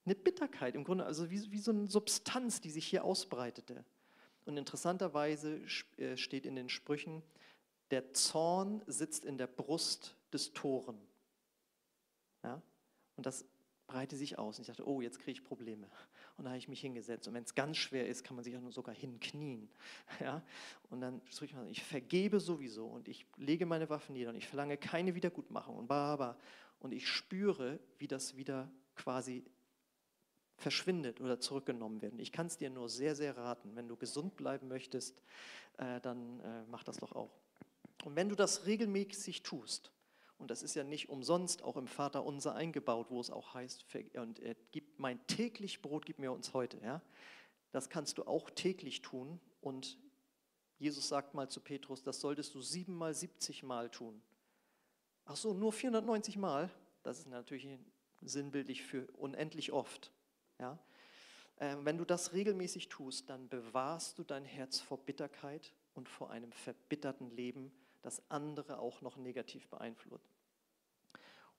eine 0.05 0.15
Bitterkeit 0.15 0.75
im 0.75 0.83
Grunde, 0.83 1.05
also 1.05 1.29
wie, 1.29 1.51
wie 1.51 1.59
so 1.59 1.71
eine 1.71 1.87
Substanz, 1.87 2.61
die 2.61 2.69
sich 2.69 2.85
hier 2.85 3.03
ausbreitete. 3.03 3.83
Und 4.45 4.57
interessanterweise 4.57 5.61
äh, 5.97 6.17
steht 6.17 6.45
in 6.45 6.55
den 6.55 6.69
Sprüchen, 6.69 7.21
der 7.91 8.13
Zorn 8.13 8.81
sitzt 8.87 9.25
in 9.25 9.37
der 9.37 9.47
Brust 9.47 10.15
des 10.33 10.53
Toren. 10.53 10.97
Ja? 12.43 12.61
Und 13.17 13.25
das 13.25 13.45
breite 13.87 14.15
sich 14.15 14.39
aus. 14.39 14.57
Und 14.57 14.63
ich 14.63 14.67
dachte, 14.67 14.87
oh, 14.87 15.01
jetzt 15.01 15.19
kriege 15.19 15.31
ich 15.31 15.43
Probleme. 15.43 15.87
Und 16.37 16.45
da 16.45 16.51
habe 16.51 16.57
ich 16.57 16.69
mich 16.69 16.81
hingesetzt. 16.81 17.27
Und 17.27 17.33
wenn 17.33 17.43
es 17.43 17.53
ganz 17.53 17.77
schwer 17.77 18.07
ist, 18.07 18.23
kann 18.23 18.35
man 18.35 18.43
sich 18.43 18.55
auch 18.55 18.71
sogar 18.71 18.95
hinknien. 18.95 19.69
Ja? 20.19 20.41
Und 20.89 21.01
dann 21.01 21.21
ich 21.45 21.53
mal, 21.53 21.69
ich 21.69 21.83
vergebe 21.83 22.39
sowieso 22.39 22.87
und 22.87 23.07
ich 23.07 23.25
lege 23.37 23.65
meine 23.65 23.89
Waffen 23.89 24.13
nieder 24.13 24.29
und 24.29 24.37
ich 24.37 24.47
verlange 24.47 24.77
keine 24.77 25.13
Wiedergutmachung 25.13 25.77
und. 25.77 26.37
Und 26.79 26.93
ich 26.93 27.07
spüre, 27.07 27.79
wie 27.99 28.07
das 28.07 28.37
wieder 28.37 28.71
quasi 28.95 29.43
verschwindet 30.57 31.21
oder 31.21 31.39
zurückgenommen 31.39 32.01
wird. 32.01 32.19
Ich 32.19 32.31
kann 32.31 32.47
es 32.47 32.57
dir 32.57 32.69
nur 32.69 32.87
sehr, 32.87 33.15
sehr 33.15 33.35
raten. 33.35 33.75
Wenn 33.75 33.87
du 33.87 33.95
gesund 33.95 34.35
bleiben 34.35 34.67
möchtest, 34.67 35.21
äh, 35.77 35.99
dann 36.01 36.39
äh, 36.39 36.63
mach 36.69 36.83
das 36.83 36.97
doch 36.97 37.11
auch. 37.13 37.40
Und 38.03 38.15
wenn 38.15 38.29
du 38.29 38.35
das 38.35 38.65
regelmäßig 38.65 39.43
tust, 39.43 39.91
und 40.37 40.49
das 40.49 40.63
ist 40.63 40.73
ja 40.73 40.83
nicht 40.83 41.09
umsonst 41.09 41.61
auch 41.61 41.77
im 41.77 41.87
Vater 41.87 42.25
unser 42.25 42.55
eingebaut, 42.55 43.07
wo 43.11 43.21
es 43.21 43.29
auch 43.29 43.53
heißt, 43.53 43.85
und 44.15 44.39
er 44.39 44.55
gibt 44.71 44.99
mein 44.99 45.25
täglich 45.27 45.83
Brot, 45.83 46.05
gib 46.05 46.17
mir 46.17 46.31
uns 46.31 46.53
heute. 46.55 46.79
Ja? 46.83 47.01
Das 47.71 47.89
kannst 47.89 48.17
du 48.17 48.23
auch 48.23 48.49
täglich 48.49 49.03
tun. 49.03 49.39
Und 49.61 49.99
Jesus 50.79 51.07
sagt 51.07 51.35
mal 51.35 51.47
zu 51.47 51.61
Petrus, 51.61 52.01
das 52.01 52.19
solltest 52.21 52.55
du 52.55 52.61
siebenmal, 52.61 53.13
siebzig 53.13 53.61
Mal 53.61 53.91
tun. 53.91 54.19
Ach 55.25 55.35
so, 55.35 55.53
nur 55.53 55.71
490 55.71 56.37
Mal? 56.37 56.71
Das 57.03 57.19
ist 57.19 57.27
natürlich 57.27 57.67
sinnbildlich 58.21 58.81
für 58.81 59.05
unendlich 59.17 59.71
oft. 59.71 60.11
Ja? 60.57 60.79
Ähm, 61.59 61.85
wenn 61.85 61.99
du 61.99 62.05
das 62.05 62.33
regelmäßig 62.33 62.89
tust, 62.89 63.29
dann 63.29 63.47
bewahrst 63.47 64.17
du 64.17 64.23
dein 64.23 64.45
Herz 64.45 64.79
vor 64.79 64.97
Bitterkeit 64.97 65.71
und 65.93 66.09
vor 66.09 66.31
einem 66.31 66.51
verbitterten 66.51 67.29
Leben 67.29 67.71
das 68.01 68.21
andere 68.29 68.79
auch 68.79 69.01
noch 69.01 69.17
negativ 69.17 69.67
beeinflusst. 69.67 70.35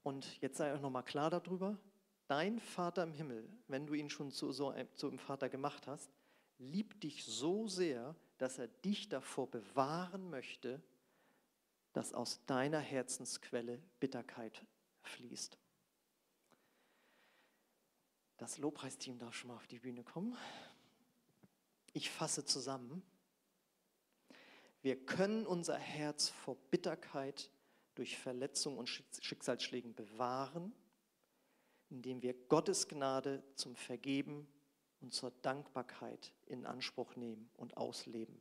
Und 0.02 0.40
jetzt 0.40 0.56
sei 0.56 0.74
auch 0.74 0.80
nochmal 0.80 1.04
klar 1.04 1.30
darüber, 1.30 1.78
dein 2.26 2.58
Vater 2.58 3.02
im 3.04 3.12
Himmel, 3.12 3.48
wenn 3.68 3.86
du 3.86 3.94
ihn 3.94 4.10
schon 4.10 4.30
zu 4.30 4.52
so 4.52 4.74
zu 4.94 5.08
einem 5.08 5.18
Vater 5.18 5.48
gemacht 5.48 5.86
hast, 5.86 6.10
liebt 6.58 7.02
dich 7.02 7.24
so 7.24 7.68
sehr, 7.68 8.14
dass 8.38 8.58
er 8.58 8.68
dich 8.68 9.08
davor 9.08 9.50
bewahren 9.50 10.30
möchte, 10.30 10.82
dass 11.92 12.14
aus 12.14 12.44
deiner 12.46 12.80
Herzensquelle 12.80 13.80
Bitterkeit 14.00 14.64
fließt. 15.02 15.58
Das 18.38 18.58
Lobpreisteam 18.58 19.18
darf 19.18 19.34
schon 19.34 19.48
mal 19.48 19.56
auf 19.56 19.66
die 19.66 19.78
Bühne 19.78 20.02
kommen. 20.02 20.36
Ich 21.92 22.10
fasse 22.10 22.44
zusammen. 22.44 23.02
Wir 24.82 24.96
können 24.96 25.46
unser 25.46 25.78
Herz 25.78 26.28
vor 26.28 26.56
Bitterkeit 26.70 27.50
durch 27.94 28.18
Verletzungen 28.18 28.78
und 28.78 28.88
Schicksalsschlägen 28.88 29.94
bewahren, 29.94 30.72
indem 31.88 32.20
wir 32.20 32.34
Gottes 32.48 32.88
Gnade 32.88 33.44
zum 33.54 33.76
Vergeben 33.76 34.48
und 35.00 35.14
zur 35.14 35.30
Dankbarkeit 35.42 36.32
in 36.46 36.66
Anspruch 36.66 37.14
nehmen 37.14 37.48
und 37.56 37.76
ausleben. 37.76 38.40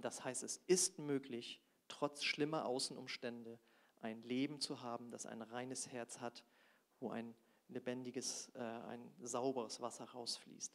Das 0.00 0.24
heißt, 0.24 0.42
es 0.44 0.62
ist 0.66 0.98
möglich, 0.98 1.60
trotz 1.88 2.22
schlimmer 2.22 2.64
Außenumstände 2.64 3.58
ein 4.00 4.22
Leben 4.22 4.60
zu 4.60 4.82
haben, 4.82 5.10
das 5.10 5.26
ein 5.26 5.42
reines 5.42 5.88
Herz 5.88 6.20
hat, 6.20 6.44
wo 7.00 7.10
ein 7.10 7.34
lebendiges, 7.68 8.50
äh, 8.54 8.60
ein 8.60 9.12
sauberes 9.20 9.80
Wasser 9.80 10.04
rausfließt. 10.04 10.72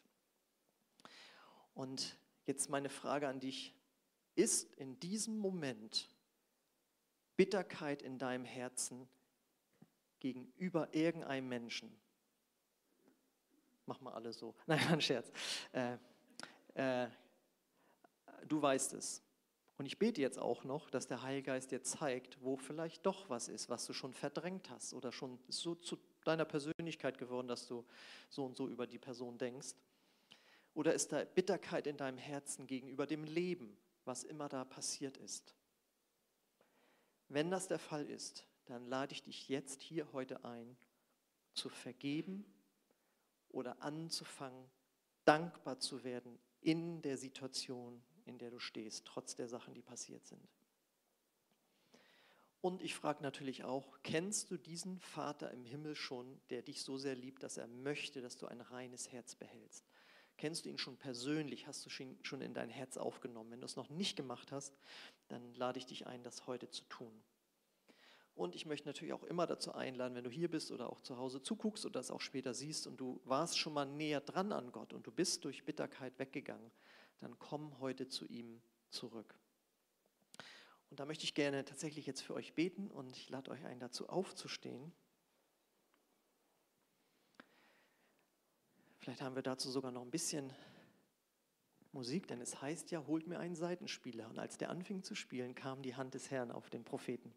Und 1.74 2.18
jetzt 2.46 2.70
meine 2.70 2.90
Frage 2.90 3.28
an 3.28 3.40
dich, 3.40 3.79
ist 4.40 4.74
in 4.76 4.98
diesem 5.02 5.38
Moment 5.38 6.10
Bitterkeit 7.36 8.02
in 8.02 8.18
deinem 8.18 8.46
Herzen 8.46 9.08
gegenüber 10.20 10.94
irgendeinem 10.94 11.50
Menschen? 11.50 11.92
Mach 13.86 14.00
mal 14.00 14.14
alle 14.14 14.32
so. 14.32 14.56
Nein, 14.68 14.80
ein 14.88 15.02
Scherz. 15.02 15.32
Äh, 15.74 15.98
äh, 16.76 17.10
du 18.48 18.62
weißt 18.62 18.94
es. 18.94 19.22
Und 19.78 19.86
ich 19.86 20.00
bete 20.00 20.22
jetzt 20.22 20.40
auch 20.40 20.64
noch, 20.64 20.90
dass 20.90 21.08
der 21.08 21.22
Heilgeist 21.22 21.72
dir 21.72 21.84
zeigt, 21.84 22.42
wo 22.42 22.56
vielleicht 22.56 23.06
doch 23.06 23.30
was 23.30 23.50
ist, 23.50 23.70
was 23.70 23.86
du 23.86 23.94
schon 23.94 24.14
verdrängt 24.14 24.70
hast 24.70 24.94
oder 24.94 25.12
schon 25.12 25.40
so 25.48 25.76
zu 25.76 25.98
deiner 26.24 26.46
Persönlichkeit 26.46 27.18
geworden, 27.18 27.48
dass 27.48 27.68
du 27.68 27.86
so 28.30 28.46
und 28.46 28.56
so 28.56 28.68
über 28.68 28.88
die 28.88 29.00
Person 29.00 29.38
denkst. 29.38 29.76
Oder 30.74 30.94
ist 30.94 31.12
da 31.12 31.24
Bitterkeit 31.24 31.88
in 31.88 31.98
deinem 31.98 32.18
Herzen 32.18 32.68
gegenüber 32.68 33.08
dem 33.08 33.24
Leben, 33.24 33.78
was 34.10 34.24
immer 34.24 34.50
da 34.50 34.66
passiert 34.66 35.18
ist. 35.18 35.54
Wenn 37.28 37.52
das 37.52 37.68
der 37.68 37.78
Fall 37.78 38.10
ist, 38.10 38.48
dann 38.66 38.88
lade 38.88 39.14
ich 39.14 39.22
dich 39.22 39.48
jetzt 39.50 39.82
hier 39.84 40.12
heute 40.14 40.44
ein, 40.44 40.76
zu 41.54 41.70
vergeben 41.70 42.44
oder 43.50 43.84
anzufangen, 43.84 44.68
dankbar 45.26 45.80
zu 45.80 46.04
werden 46.04 46.40
in 46.60 47.04
der 47.04 47.18
Situation, 47.20 48.02
in 48.26 48.40
der 48.40 48.50
du 48.50 48.58
stehst, 48.58 49.06
trotz 49.06 49.36
der 49.36 49.48
Sachen, 49.48 49.76
die 49.76 49.84
passiert 49.84 50.26
sind. 50.26 50.50
Und 52.62 52.82
ich 52.82 52.96
frage 52.96 53.22
natürlich 53.22 53.64
auch, 53.64 54.00
kennst 54.02 54.50
du 54.50 54.58
diesen 54.58 55.00
Vater 55.00 55.52
im 55.52 55.66
Himmel 55.66 55.96
schon, 55.96 56.42
der 56.50 56.64
dich 56.64 56.82
so 56.82 56.98
sehr 56.98 57.16
liebt, 57.16 57.44
dass 57.44 57.58
er 57.58 57.68
möchte, 57.68 58.22
dass 58.22 58.38
du 58.38 58.48
ein 58.48 58.62
reines 58.62 59.12
Herz 59.12 59.36
behältst? 59.36 59.89
Kennst 60.40 60.64
du 60.64 60.70
ihn 60.70 60.78
schon 60.78 60.96
persönlich? 60.96 61.68
Hast 61.68 61.86
du 61.86 61.90
ihn 62.02 62.18
schon 62.24 62.40
in 62.40 62.54
dein 62.54 62.70
Herz 62.70 62.96
aufgenommen? 62.96 63.52
Wenn 63.52 63.60
du 63.60 63.66
es 63.66 63.76
noch 63.76 63.90
nicht 63.90 64.16
gemacht 64.16 64.54
hast, 64.54 64.74
dann 65.28 65.54
lade 65.56 65.78
ich 65.80 65.86
dich 65.86 66.08
ein, 66.08 66.24
das 66.24 66.48
heute 66.48 66.70
zu 66.70 66.86
tun. 66.86 67.12
Und 68.36 68.56
ich 68.56 68.66
möchte 68.66 68.88
natürlich 68.88 69.12
auch 69.12 69.26
immer 69.26 69.48
dazu 69.48 69.74
einladen, 69.74 70.16
wenn 70.16 70.24
du 70.24 70.30
hier 70.30 70.50
bist 70.50 70.72
oder 70.72 70.90
auch 70.90 71.02
zu 71.02 71.18
Hause 71.18 71.42
zuguckst 71.42 71.86
oder 71.86 72.00
das 72.00 72.10
auch 72.10 72.22
später 72.22 72.54
siehst 72.54 72.88
und 72.88 72.96
du 72.96 73.20
warst 73.26 73.60
schon 73.60 73.74
mal 73.74 73.84
näher 73.84 74.22
dran 74.22 74.54
an 74.54 74.72
Gott 74.72 74.94
und 74.94 75.06
du 75.06 75.12
bist 75.12 75.44
durch 75.44 75.66
Bitterkeit 75.66 76.18
weggegangen, 76.20 76.72
dann 77.20 77.38
komm 77.38 77.78
heute 77.82 78.08
zu 78.08 78.26
ihm 78.26 78.62
zurück. 78.92 79.38
Und 80.90 81.02
da 81.02 81.06
möchte 81.06 81.26
ich 81.26 81.34
gerne 81.34 81.66
tatsächlich 81.66 82.06
jetzt 82.06 82.22
für 82.22 82.34
euch 82.34 82.54
beten 82.54 82.90
und 82.90 83.12
ich 83.12 83.30
lade 83.30 83.52
euch 83.52 83.66
ein, 83.66 83.82
dazu 83.82 84.08
aufzustehen. 84.08 84.94
Vielleicht 89.10 89.24
haben 89.24 89.34
wir 89.34 89.42
dazu 89.42 89.72
sogar 89.72 89.92
noch 89.92 90.04
ein 90.04 90.12
bisschen 90.12 90.54
Musik, 91.94 92.28
denn 92.28 92.42
es 92.42 92.62
heißt 92.62 92.92
ja, 92.92 93.08
holt 93.08 93.26
mir 93.26 93.40
einen 93.40 93.56
Seitenspieler. 93.56 94.30
Und 94.30 94.38
als 94.38 94.60
der 94.60 94.70
anfing 94.70 95.02
zu 95.02 95.16
spielen, 95.16 95.56
kam 95.56 95.82
die 95.82 95.96
Hand 95.96 96.14
des 96.14 96.30
Herrn 96.30 96.52
auf 96.52 96.70
den 96.70 96.84
Propheten. 96.84 97.34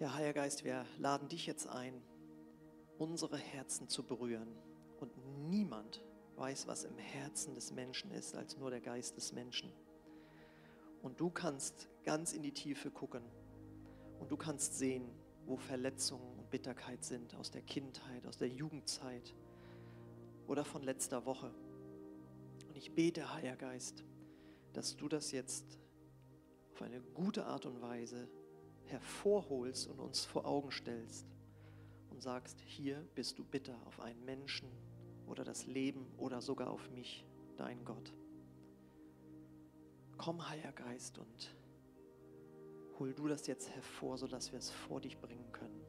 Ja, 0.00 0.14
Heiliger 0.14 0.32
Geist, 0.32 0.64
wir 0.64 0.86
laden 0.96 1.28
dich 1.28 1.44
jetzt 1.44 1.66
ein, 1.66 2.00
unsere 2.96 3.36
Herzen 3.36 3.90
zu 3.90 4.04
berühren. 4.04 4.56
Und 5.00 5.12
niemand 5.50 6.00
weiß, 6.36 6.66
was 6.66 6.84
im 6.84 6.98
Herzen 6.98 7.54
des 7.54 7.72
Menschen 7.72 8.10
ist, 8.10 8.34
als 8.34 8.56
nur 8.56 8.70
der 8.70 8.80
Geist 8.80 9.16
des 9.16 9.32
Menschen. 9.32 9.72
Und 11.02 11.20
du 11.20 11.30
kannst 11.30 11.88
ganz 12.04 12.32
in 12.32 12.42
die 12.42 12.52
Tiefe 12.52 12.90
gucken 12.90 13.22
und 14.20 14.30
du 14.30 14.36
kannst 14.36 14.78
sehen, 14.78 15.08
wo 15.46 15.56
Verletzungen 15.56 16.38
und 16.38 16.50
Bitterkeit 16.50 17.04
sind 17.04 17.34
aus 17.34 17.50
der 17.50 17.62
Kindheit, 17.62 18.26
aus 18.26 18.36
der 18.36 18.48
Jugendzeit 18.48 19.34
oder 20.46 20.64
von 20.64 20.82
letzter 20.82 21.26
Woche. 21.26 21.52
Und 22.68 22.76
ich 22.76 22.94
bete, 22.94 23.32
Heiliger 23.32 23.56
Geist, 23.56 24.04
dass 24.72 24.96
du 24.96 25.08
das 25.08 25.32
jetzt 25.32 25.78
auf 26.72 26.82
eine 26.82 27.00
gute 27.00 27.46
Art 27.46 27.66
und 27.66 27.82
Weise 27.82 28.28
hervorholst 28.86 29.88
und 29.88 29.98
uns 30.00 30.24
vor 30.24 30.46
Augen 30.46 30.70
stellst 30.70 31.26
und 32.10 32.22
sagst, 32.22 32.60
hier 32.60 33.04
bist 33.14 33.38
du 33.38 33.44
bitter 33.44 33.76
auf 33.86 34.00
einen 34.00 34.24
Menschen, 34.24 34.68
oder 35.32 35.44
das 35.44 35.66
Leben 35.66 36.06
oder 36.18 36.40
sogar 36.40 36.70
auf 36.70 36.90
mich, 36.90 37.24
dein 37.56 37.84
Gott. 37.84 38.12
Komm, 40.18 40.48
Heiliger 40.48 40.72
Geist, 40.72 41.18
und 41.18 41.56
hol 42.98 43.12
du 43.14 43.26
das 43.26 43.46
jetzt 43.46 43.70
hervor, 43.70 44.18
sodass 44.18 44.52
wir 44.52 44.58
es 44.58 44.70
vor 44.70 45.00
dich 45.00 45.18
bringen 45.18 45.50
können. 45.50 45.81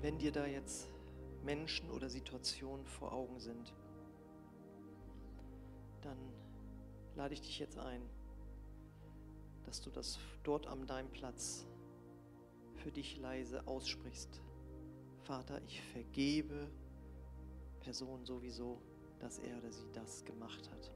Wenn 0.00 0.18
dir 0.18 0.32
da 0.32 0.46
jetzt 0.46 0.88
Menschen 1.42 1.90
oder 1.90 2.08
Situationen 2.08 2.86
vor 2.86 3.12
Augen 3.12 3.40
sind, 3.40 3.74
dann 6.02 6.18
lade 7.16 7.34
ich 7.34 7.40
dich 7.40 7.58
jetzt 7.58 7.78
ein, 7.78 8.02
dass 9.64 9.80
du 9.80 9.90
das 9.90 10.18
dort 10.44 10.66
an 10.66 10.86
deinem 10.86 11.10
Platz 11.10 11.66
für 12.74 12.92
dich 12.92 13.18
leise 13.18 13.66
aussprichst. 13.66 14.40
Vater, 15.22 15.60
ich 15.66 15.80
vergebe 15.92 16.70
Person 17.80 18.24
sowieso, 18.24 18.80
dass 19.18 19.38
er 19.38 19.58
oder 19.58 19.72
sie 19.72 19.90
das 19.92 20.24
gemacht 20.24 20.70
hat. 20.70 20.92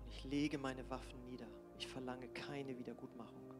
Und 0.00 0.08
ich 0.08 0.24
lege 0.24 0.58
meine 0.58 0.88
Waffen 0.90 1.22
nieder. 1.24 1.46
Ich 1.78 1.86
verlange 1.86 2.28
keine 2.28 2.76
Wiedergutmachung. 2.76 3.59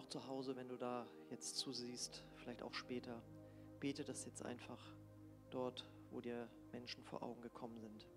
Auch 0.00 0.08
zu 0.08 0.26
Hause, 0.26 0.56
wenn 0.56 0.66
du 0.66 0.78
da 0.78 1.06
jetzt 1.28 1.56
zusiehst, 1.56 2.24
vielleicht 2.36 2.62
auch 2.62 2.72
später, 2.72 3.22
bete 3.80 4.02
das 4.02 4.24
jetzt 4.24 4.42
einfach 4.42 4.80
dort, 5.50 5.84
wo 6.10 6.22
dir 6.22 6.48
Menschen 6.72 7.04
vor 7.04 7.22
Augen 7.22 7.42
gekommen 7.42 7.78
sind. 7.78 8.08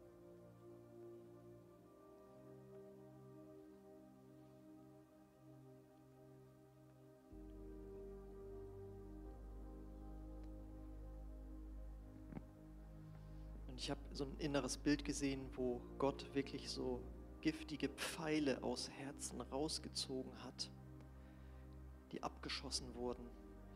Und 13.67 13.77
ich 13.77 13.91
habe 13.91 13.99
so 14.13 14.23
ein 14.23 14.37
inneres 14.37 14.77
Bild 14.77 15.03
gesehen, 15.03 15.49
wo 15.57 15.81
Gott 15.97 16.33
wirklich 16.33 16.69
so 16.69 17.03
giftige 17.41 17.89
Pfeile 17.89 18.63
aus 18.63 18.89
Herzen 18.89 19.41
rausgezogen 19.41 20.31
hat, 20.45 20.71
die 22.13 22.21
abgeschossen 22.21 22.93
wurden 22.95 23.27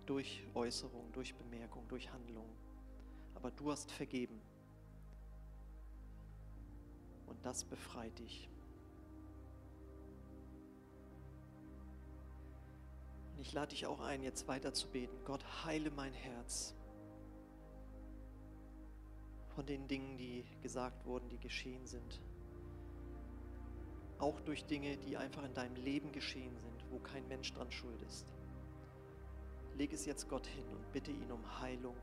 durch 0.05 0.43
Äußerung, 0.53 1.11
durch 1.11 1.35
Bemerkung, 1.35 1.87
durch 1.89 2.11
Handlung. 2.11 2.47
Aber 3.35 3.51
du 3.51 3.71
hast 3.71 3.91
vergeben. 3.91 4.39
Und 7.25 7.43
das 7.45 7.65
befreit 7.65 8.17
dich. 8.19 8.47
Und 13.33 13.41
ich 13.41 13.51
lade 13.53 13.69
dich 13.69 13.85
auch 13.85 13.99
ein, 13.99 14.23
jetzt 14.23 14.47
weiter 14.47 14.73
zu 14.73 14.87
beten. 14.87 15.17
Gott, 15.25 15.43
heile 15.65 15.91
mein 15.91 16.13
Herz 16.13 16.73
von 19.55 19.65
den 19.65 19.87
Dingen, 19.87 20.17
die 20.17 20.45
gesagt 20.61 21.05
wurden, 21.05 21.29
die 21.29 21.39
geschehen 21.39 21.85
sind. 21.87 22.21
Auch 24.19 24.39
durch 24.41 24.65
Dinge, 24.65 24.97
die 24.97 25.17
einfach 25.17 25.43
in 25.43 25.53
deinem 25.53 25.75
Leben 25.75 26.11
geschehen 26.11 26.55
sind, 26.57 26.76
wo 26.89 26.99
kein 26.99 27.27
Mensch 27.27 27.53
dran 27.53 27.71
schuld 27.71 28.01
ist. 28.03 28.27
Leg 29.75 29.93
es 29.93 30.05
jetzt 30.05 30.27
Gott 30.27 30.47
hin 30.47 30.65
und 30.69 30.91
bitte 30.91 31.11
ihn 31.11 31.31
um 31.31 31.59
Heilung 31.59 31.95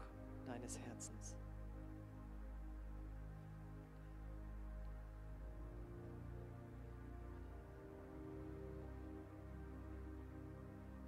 deines 0.46 0.78
Herzens. 0.78 1.36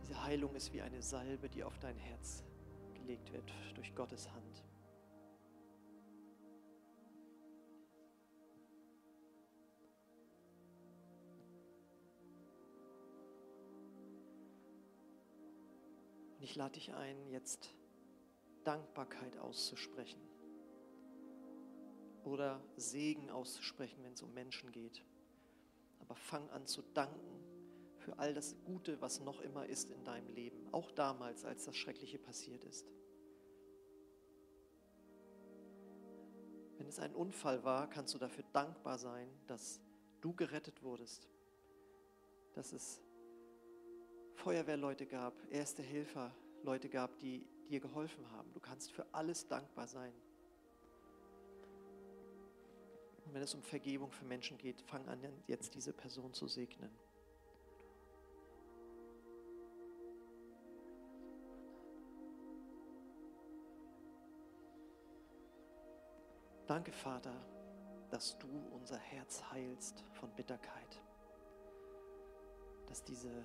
Diese 0.02 0.22
Heilung 0.24 0.54
ist 0.54 0.72
wie 0.72 0.82
eine 0.82 1.02
Salbe, 1.02 1.48
die 1.48 1.62
auf 1.62 1.78
dein 1.78 1.96
Herz 1.96 2.44
gelegt 2.94 3.32
wird 3.32 3.52
durch 3.74 3.94
Gottes 3.94 4.30
Hand. 4.32 4.64
Ich 16.47 16.55
lade 16.55 16.74
dich 16.74 16.94
ein, 16.94 17.28
jetzt 17.28 17.74
Dankbarkeit 18.62 19.36
auszusprechen 19.38 20.20
oder 22.22 22.62
Segen 22.76 23.30
auszusprechen, 23.30 24.05
wenn 24.05 24.12
es 24.12 24.22
um 24.22 24.32
Menschen 24.32 24.70
geht. 24.70 25.05
Aber 25.99 26.14
fang 26.14 26.49
an 26.51 26.64
zu 26.68 26.82
danken 26.94 27.42
für 27.97 28.16
all 28.20 28.32
das 28.32 28.55
Gute, 28.64 29.01
was 29.01 29.18
noch 29.18 29.40
immer 29.40 29.66
ist 29.66 29.90
in 29.90 30.05
deinem 30.05 30.28
Leben, 30.28 30.72
auch 30.72 30.92
damals, 30.92 31.44
als 31.44 31.64
das 31.64 31.76
Schreckliche 31.76 32.20
passiert 32.20 32.64
ist. 32.64 32.86
Wenn 36.78 36.86
es 36.86 37.01
ein 37.01 37.12
Unfall 37.12 37.64
war, 37.64 37.90
kannst 37.90 38.14
du 38.14 38.18
dafür 38.18 38.44
dankbar 38.53 38.99
sein, 38.99 39.28
dass 39.49 39.80
du 40.20 40.32
gerettet 40.32 40.84
wurdest, 40.84 41.28
dass 42.55 42.72
es 42.72 43.03
Feuerwehrleute 44.47 45.07
gab, 45.07 45.34
erste 45.51 45.82
Helfer, 45.82 46.32
Leute 46.62 46.88
gab, 46.88 47.18
die 47.18 47.44
dir 47.68 47.80
geholfen 47.80 48.30
haben. 48.30 48.53
Du 48.53 48.61
kannst 48.61 48.92
für 48.92 49.05
alles 49.12 49.49
dankbar 49.49 49.88
sein. 49.88 50.12
Und 53.24 53.34
wenn 53.34 53.42
es 53.42 53.53
um 53.55 53.62
Vergebung 53.64 54.12
für 54.12 54.24
Menschen 54.24 54.57
geht, 54.57 54.80
fang 54.82 55.05
an, 55.09 55.18
jetzt 55.49 55.74
diese 55.74 55.92
Person 55.92 56.32
zu 56.32 56.47
segnen. 56.47 56.97
Danke, 66.68 66.92
Vater, 66.92 67.34
dass 68.11 68.38
du 68.38 68.47
unser 68.70 68.99
Herz 68.99 69.42
heilst 69.51 70.05
von 70.12 70.30
Bitterkeit, 70.36 71.03
dass 72.86 73.03
diese 73.03 73.44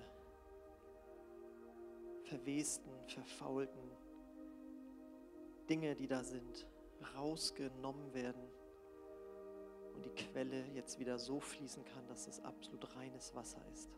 verwesten, 2.32 2.90
verfaulten 3.06 3.90
Dinge, 5.68 5.94
die 5.94 6.06
da 6.06 6.24
sind, 6.24 6.66
rausgenommen 7.14 8.14
werden 8.14 8.42
und 9.94 10.06
die 10.06 10.14
Quelle 10.14 10.64
jetzt 10.68 10.98
wieder 10.98 11.18
so 11.18 11.40
fließen 11.40 11.84
kann, 11.84 12.06
dass 12.06 12.26
es 12.26 12.40
absolut 12.40 12.96
reines 12.96 13.34
Wasser 13.34 13.60
ist. 13.70 13.90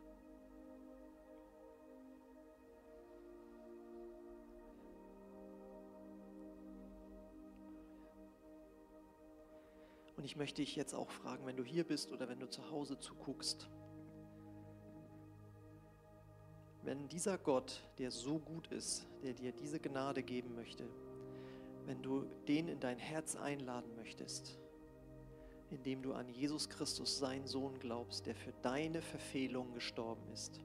Und 10.16 10.24
ich 10.24 10.36
möchte 10.36 10.62
dich 10.62 10.74
jetzt 10.74 10.94
auch 10.94 11.10
fragen, 11.10 11.46
wenn 11.46 11.56
du 11.56 11.62
hier 11.62 11.84
bist 11.84 12.10
oder 12.10 12.28
wenn 12.28 12.40
du 12.40 12.48
zu 12.48 12.68
Hause 12.70 12.98
zuguckst, 12.98 13.68
wenn 16.84 17.08
dieser 17.08 17.38
Gott, 17.38 17.82
der 17.98 18.10
so 18.10 18.38
gut 18.38 18.68
ist, 18.68 19.06
der 19.22 19.32
dir 19.32 19.52
diese 19.52 19.80
Gnade 19.80 20.22
geben 20.22 20.54
möchte, 20.54 20.88
wenn 21.86 22.02
du 22.02 22.26
den 22.46 22.68
in 22.68 22.80
dein 22.80 22.98
Herz 22.98 23.36
einladen 23.36 23.94
möchtest, 23.96 24.58
indem 25.70 26.02
du 26.02 26.12
an 26.12 26.28
Jesus 26.28 26.68
Christus, 26.68 27.18
seinen 27.18 27.46
Sohn, 27.46 27.78
glaubst, 27.78 28.26
der 28.26 28.34
für 28.34 28.52
deine 28.62 29.02
Verfehlung 29.02 29.72
gestorben 29.72 30.28
ist, 30.32 30.60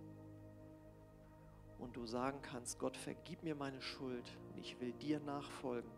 und 1.79 1.95
du 1.95 2.05
sagen 2.05 2.41
kannst, 2.41 2.77
Gott, 2.77 2.97
vergib 2.97 3.41
mir 3.41 3.55
meine 3.55 3.81
Schuld 3.81 4.37
und 4.49 4.59
ich 4.59 4.79
will 4.81 4.91
dir 4.93 5.19
nachfolgen, 5.21 5.89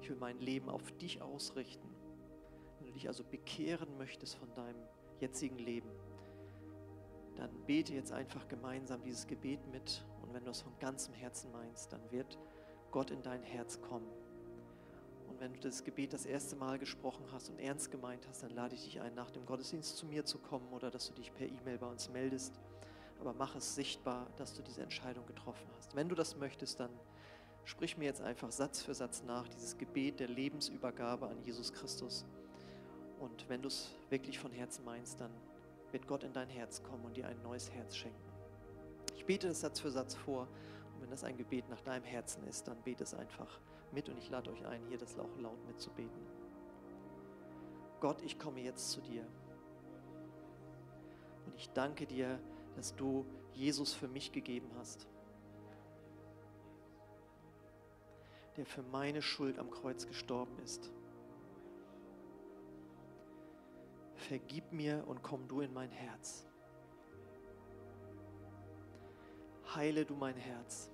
ich 0.00 0.08
will 0.08 0.16
mein 0.16 0.40
Leben 0.40 0.70
auf 0.70 0.90
dich 0.92 1.20
ausrichten, 1.20 1.88
wenn 2.78 2.86
du 2.86 2.92
dich 2.94 3.06
also 3.06 3.22
bekehren 3.22 3.98
möchtest 3.98 4.36
von 4.36 4.52
deinem 4.54 4.82
jetzigen 5.20 5.58
Leben, 5.58 5.90
dann 7.36 7.50
bete 7.66 7.94
jetzt 7.94 8.12
einfach 8.12 8.46
gemeinsam 8.48 9.02
dieses 9.02 9.26
Gebet 9.26 9.66
mit. 9.72 10.04
Und 10.22 10.34
wenn 10.34 10.44
du 10.44 10.50
es 10.50 10.60
von 10.60 10.72
ganzem 10.78 11.14
Herzen 11.14 11.50
meinst, 11.52 11.92
dann 11.92 12.00
wird 12.10 12.38
Gott 12.90 13.10
in 13.10 13.22
dein 13.22 13.42
Herz 13.42 13.80
kommen. 13.80 14.08
Und 15.28 15.40
wenn 15.40 15.52
du 15.52 15.60
das 15.60 15.84
Gebet 15.84 16.12
das 16.12 16.26
erste 16.26 16.56
Mal 16.56 16.78
gesprochen 16.78 17.24
hast 17.32 17.50
und 17.50 17.58
ernst 17.58 17.90
gemeint 17.90 18.26
hast, 18.28 18.42
dann 18.42 18.50
lade 18.50 18.74
ich 18.74 18.84
dich 18.84 19.00
ein, 19.00 19.14
nach 19.14 19.30
dem 19.30 19.46
Gottesdienst 19.46 19.96
zu 19.96 20.06
mir 20.06 20.24
zu 20.24 20.38
kommen 20.38 20.72
oder 20.72 20.90
dass 20.90 21.08
du 21.08 21.14
dich 21.14 21.32
per 21.32 21.46
E-Mail 21.46 21.78
bei 21.78 21.86
uns 21.86 22.10
meldest. 22.10 22.60
Aber 23.20 23.32
mach 23.32 23.54
es 23.54 23.74
sichtbar, 23.74 24.26
dass 24.36 24.54
du 24.54 24.62
diese 24.62 24.82
Entscheidung 24.82 25.26
getroffen 25.26 25.66
hast. 25.76 25.94
Wenn 25.94 26.08
du 26.08 26.14
das 26.14 26.36
möchtest, 26.36 26.80
dann 26.80 26.90
sprich 27.64 27.96
mir 27.96 28.06
jetzt 28.06 28.22
einfach 28.22 28.50
Satz 28.50 28.82
für 28.82 28.94
Satz 28.94 29.22
nach, 29.22 29.46
dieses 29.48 29.78
Gebet 29.78 30.20
der 30.20 30.28
Lebensübergabe 30.28 31.28
an 31.28 31.40
Jesus 31.42 31.72
Christus. 31.72 32.24
Und 33.20 33.48
wenn 33.48 33.62
du 33.62 33.68
es 33.68 33.94
wirklich 34.08 34.38
von 34.38 34.50
Herzen 34.50 34.84
meinst, 34.84 35.20
dann 35.20 35.30
wird 35.92 36.06
Gott 36.06 36.24
in 36.24 36.32
dein 36.32 36.48
Herz 36.48 36.82
kommen 36.82 37.04
und 37.04 37.16
dir 37.16 37.26
ein 37.26 37.40
neues 37.42 37.70
Herz 37.70 37.96
schenken. 37.96 38.30
Ich 39.16 39.24
bete 39.24 39.48
das 39.48 39.60
Satz 39.60 39.80
für 39.80 39.90
Satz 39.90 40.14
vor 40.14 40.48
und 40.94 41.02
wenn 41.02 41.10
das 41.10 41.24
ein 41.24 41.36
Gebet 41.36 41.68
nach 41.68 41.80
deinem 41.80 42.04
Herzen 42.04 42.44
ist, 42.44 42.68
dann 42.68 42.80
bete 42.82 43.04
es 43.04 43.14
einfach 43.14 43.60
mit 43.92 44.08
und 44.08 44.18
ich 44.18 44.30
lade 44.30 44.50
euch 44.50 44.64
ein, 44.66 44.82
hier 44.88 44.98
das 44.98 45.18
auch 45.18 45.36
laut 45.38 45.66
mitzubeten. 45.66 46.20
Gott, 48.00 48.22
ich 48.22 48.38
komme 48.38 48.60
jetzt 48.60 48.90
zu 48.90 49.00
dir 49.00 49.26
und 51.46 51.54
ich 51.56 51.68
danke 51.70 52.06
dir, 52.06 52.40
dass 52.76 52.94
du 52.94 53.26
Jesus 53.52 53.92
für 53.92 54.08
mich 54.08 54.32
gegeben 54.32 54.70
hast, 54.78 55.06
der 58.56 58.64
für 58.64 58.82
meine 58.82 59.22
Schuld 59.22 59.58
am 59.58 59.70
Kreuz 59.70 60.06
gestorben 60.06 60.58
ist. 60.64 60.90
Vergib 64.30 64.72
mir 64.72 65.02
und 65.08 65.24
komm 65.24 65.48
du 65.48 65.60
in 65.60 65.74
mein 65.74 65.90
Herz. 65.90 66.46
Heile 69.74 70.04
du 70.04 70.14
mein 70.14 70.36
Herz. 70.36 70.88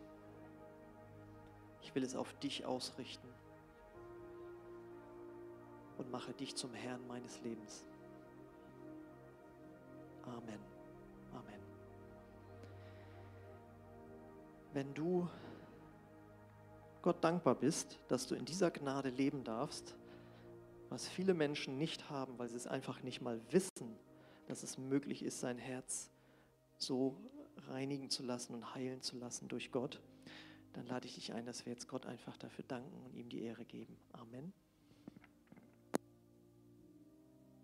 Ich 1.82 1.94
will 1.94 2.02
es 2.02 2.16
auf 2.16 2.32
dich 2.38 2.64
ausrichten 2.64 3.28
und 5.98 6.10
mache 6.10 6.32
dich 6.32 6.56
zum 6.56 6.72
Herrn 6.72 7.06
meines 7.08 7.38
Lebens. 7.42 7.84
Amen. 10.24 10.60
Amen. 11.34 11.60
Wenn 14.72 14.94
du 14.94 15.28
Gott 17.02 17.22
dankbar 17.22 17.54
bist, 17.54 17.98
dass 18.08 18.26
du 18.26 18.34
in 18.34 18.46
dieser 18.46 18.70
Gnade 18.70 19.10
leben 19.10 19.44
darfst, 19.44 19.94
was 20.96 21.08
viele 21.08 21.34
Menschen 21.34 21.76
nicht 21.76 22.08
haben, 22.08 22.38
weil 22.38 22.48
sie 22.48 22.56
es 22.56 22.66
einfach 22.66 23.02
nicht 23.02 23.20
mal 23.20 23.38
wissen, 23.50 23.98
dass 24.46 24.62
es 24.62 24.78
möglich 24.78 25.22
ist, 25.22 25.40
sein 25.40 25.58
Herz 25.58 26.10
so 26.78 27.14
reinigen 27.68 28.08
zu 28.08 28.22
lassen 28.22 28.54
und 28.54 28.74
heilen 28.74 29.02
zu 29.02 29.18
lassen 29.18 29.46
durch 29.46 29.70
Gott, 29.70 30.00
dann 30.72 30.86
lade 30.86 31.06
ich 31.06 31.16
dich 31.16 31.34
ein, 31.34 31.44
dass 31.44 31.66
wir 31.66 31.72
jetzt 31.74 31.86
Gott 31.86 32.06
einfach 32.06 32.38
dafür 32.38 32.64
danken 32.66 32.98
und 33.04 33.14
ihm 33.14 33.28
die 33.28 33.42
Ehre 33.42 33.66
geben. 33.66 33.94
Amen. 34.12 34.54